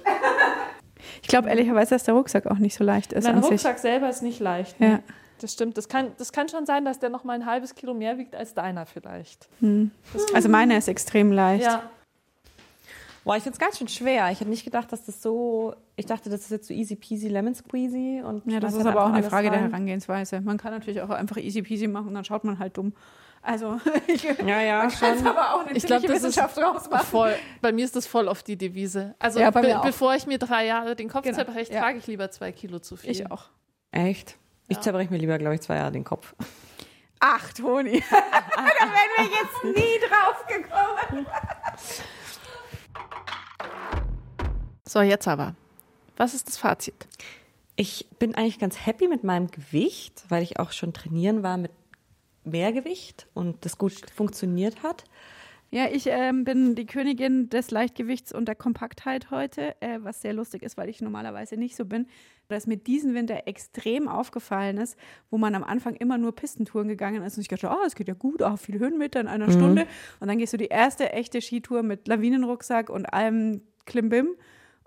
[1.23, 3.25] ich glaube ehrlicherweise, dass der Rucksack auch nicht so leicht ist.
[3.25, 3.83] Mein Rucksack sich.
[3.83, 4.79] selber ist nicht leicht.
[4.79, 4.91] Ne?
[4.91, 4.99] Ja.
[5.41, 5.77] Das stimmt.
[5.77, 8.35] Das kann, das kann schon sein, dass der noch mal ein halbes Kilo mehr wiegt
[8.35, 9.49] als deiner vielleicht.
[9.61, 9.91] Hm.
[10.35, 11.65] Also meiner ist extrem leicht.
[11.65, 11.83] Ja.
[13.25, 14.31] Boah, ich finde es ganz schön schwer.
[14.31, 15.75] Ich hätte nicht gedacht, dass das so.
[15.97, 18.23] Ich dachte, das ist jetzt so easy peasy lemon squeezy.
[18.25, 19.61] Und ja, das ist aber auch eine Frage rein.
[19.61, 20.41] der Herangehensweise.
[20.41, 22.93] Man kann natürlich auch einfach easy peasy machen und dann schaut man halt dumm.
[23.43, 27.07] Also, ich, ja, ja, man kann aber auch eine ich glaub, Wissenschaft draus machen.
[27.07, 29.15] Voll, bei mir ist das voll oft die Devise.
[29.19, 31.37] Also, ja, be bevor ich mir drei Jahre den Kopf genau.
[31.37, 31.81] zerbreche, ja.
[31.81, 33.11] trage ich lieber zwei Kilo zu viel.
[33.11, 33.45] Ich auch.
[33.93, 34.37] Echt?
[34.69, 34.83] Ich ja.
[34.83, 36.35] zerbreche mir lieber, glaube ich, zwei Jahre den Kopf.
[37.21, 38.03] Ach, Toni.
[38.11, 38.17] da
[38.57, 41.27] wären wir jetzt nie drauf gekommen.
[44.89, 45.55] So, jetzt aber.
[46.17, 47.07] Was ist das Fazit?
[47.77, 51.73] Ich bin eigentlich ganz happy mit meinem Gewicht, weil ich auch schon trainieren war mit
[52.45, 55.05] mehr Gewicht und das gut funktioniert hat.
[55.71, 60.33] Ja, ich ähm, bin die Königin des Leichtgewichts und der Kompaktheit heute, äh, was sehr
[60.33, 62.07] lustig ist, weil ich normalerweise nicht so bin.
[62.49, 64.97] Dass mir diesen Winter extrem aufgefallen ist,
[65.29, 68.09] wo man am Anfang immer nur Pistentouren gegangen ist und ich dachte, oh, es geht
[68.09, 69.53] ja gut, auch viele Höhenmeter in einer mhm.
[69.53, 69.87] Stunde.
[70.21, 74.29] Und dann gehst du die erste echte Skitour mit Lawinenrucksack und allem Klimbim.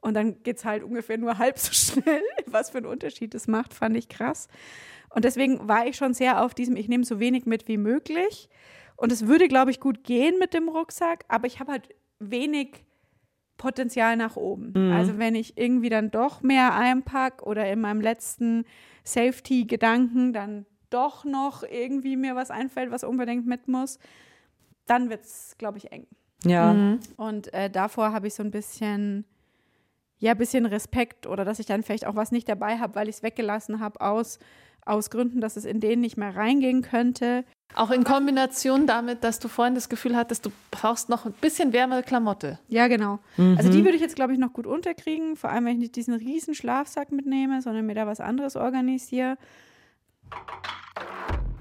[0.02, 2.24] Und dann geht es halt ungefähr nur halb so schnell.
[2.47, 4.47] Was für einen Unterschied das macht, fand ich krass.
[5.10, 8.49] Und deswegen war ich schon sehr auf diesem, ich nehme so wenig mit wie möglich.
[8.95, 11.89] Und es würde, glaube ich, gut gehen mit dem Rucksack, aber ich habe halt
[12.20, 12.86] wenig
[13.58, 14.74] Potenzial nach oben.
[14.76, 14.91] Mhm.
[14.91, 18.66] Also wenn ich irgendwie dann doch mehr einpack oder in meinem letzten
[19.04, 23.99] Safety-Gedanken dann doch noch irgendwie mir was einfällt, was unbedingt mit muss,
[24.86, 26.08] dann wird es, glaube ich, eng.
[26.43, 26.74] Ja.
[26.74, 26.99] Mhm.
[27.18, 29.26] Und äh, davor habe ich so ein bisschen,
[30.22, 33.09] ja, ein bisschen Respekt oder dass ich dann vielleicht auch was nicht dabei habe, weil
[33.09, 34.39] ich es weggelassen habe aus
[34.86, 37.43] aus Gründen, dass es in den nicht mehr reingehen könnte.
[37.74, 41.72] Auch in Kombination damit, dass du vorhin das Gefühl hattest, du brauchst noch ein bisschen
[41.72, 42.59] wärmere Klamotte.
[42.67, 43.19] Ja, genau.
[43.38, 43.55] Mhm.
[43.57, 45.38] Also die würde ich jetzt, glaube ich, noch gut unterkriegen.
[45.38, 49.38] Vor allem, wenn ich nicht diesen riesen Schlafsack mitnehme, sondern mir da was anderes organisiere.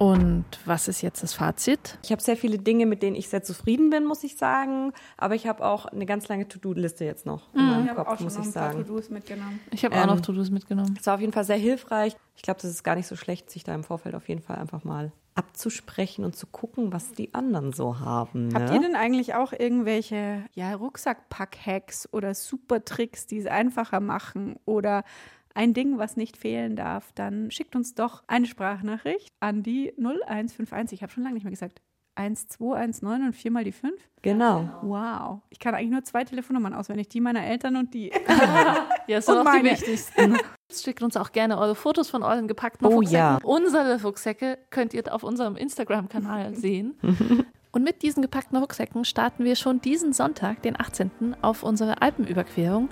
[0.00, 1.98] Und was ist jetzt das Fazit?
[2.02, 4.94] Ich habe sehr viele Dinge, mit denen ich sehr zufrieden bin, muss ich sagen.
[5.18, 7.68] Aber ich habe auch eine ganz lange To-Do-Liste jetzt noch in mhm.
[7.68, 8.86] meinem ich Kopf, auch schon muss ich sagen.
[8.86, 9.60] To-Dos mitgenommen.
[9.70, 10.96] Ich habe ähm, auch noch To-Dos mitgenommen.
[10.98, 12.16] Es war auf jeden Fall sehr hilfreich.
[12.34, 14.56] Ich glaube, das ist gar nicht so schlecht, sich da im Vorfeld auf jeden Fall
[14.56, 18.48] einfach mal abzusprechen und zu gucken, was die anderen so haben.
[18.48, 18.54] Ne?
[18.54, 25.04] Habt ihr denn eigentlich auch irgendwelche ja, Rucksackpack-Hacks oder Super-Tricks, die es einfacher machen oder
[25.54, 30.98] ein Ding, was nicht fehlen darf, dann schickt uns doch eine Sprachnachricht an die 0151.
[30.98, 31.80] Ich habe schon lange nicht mehr gesagt.
[32.16, 33.94] 1219 und viermal die 5?
[34.22, 34.68] Genau.
[34.82, 35.40] Wow.
[35.48, 38.08] Ich kann eigentlich nur zwei Telefonnummern auswendig, die meiner Eltern und die.
[38.28, 39.62] ja, das sind auch meine.
[39.62, 40.36] die wichtigsten.
[40.70, 43.18] Schickt uns auch gerne eure Fotos von euren gepackten oh, Rucksäcken.
[43.18, 43.38] Ja.
[43.42, 46.98] Unsere Rucksäcke könnt ihr auf unserem Instagram-Kanal sehen.
[47.72, 52.88] Und mit diesen gepackten Rucksäcken starten wir schon diesen Sonntag, den 18., auf unsere Alpenüberquerung,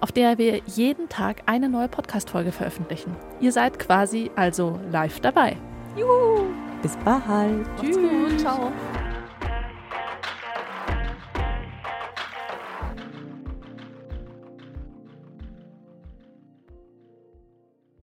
[0.00, 3.14] auf der wir jeden Tag eine neue Podcast-Folge veröffentlichen.
[3.40, 5.56] Ihr seid quasi also live dabei.
[5.96, 6.46] Juhu!
[6.82, 7.66] Bis bald.
[7.80, 7.96] Tschüss.
[8.42, 8.72] Ciao.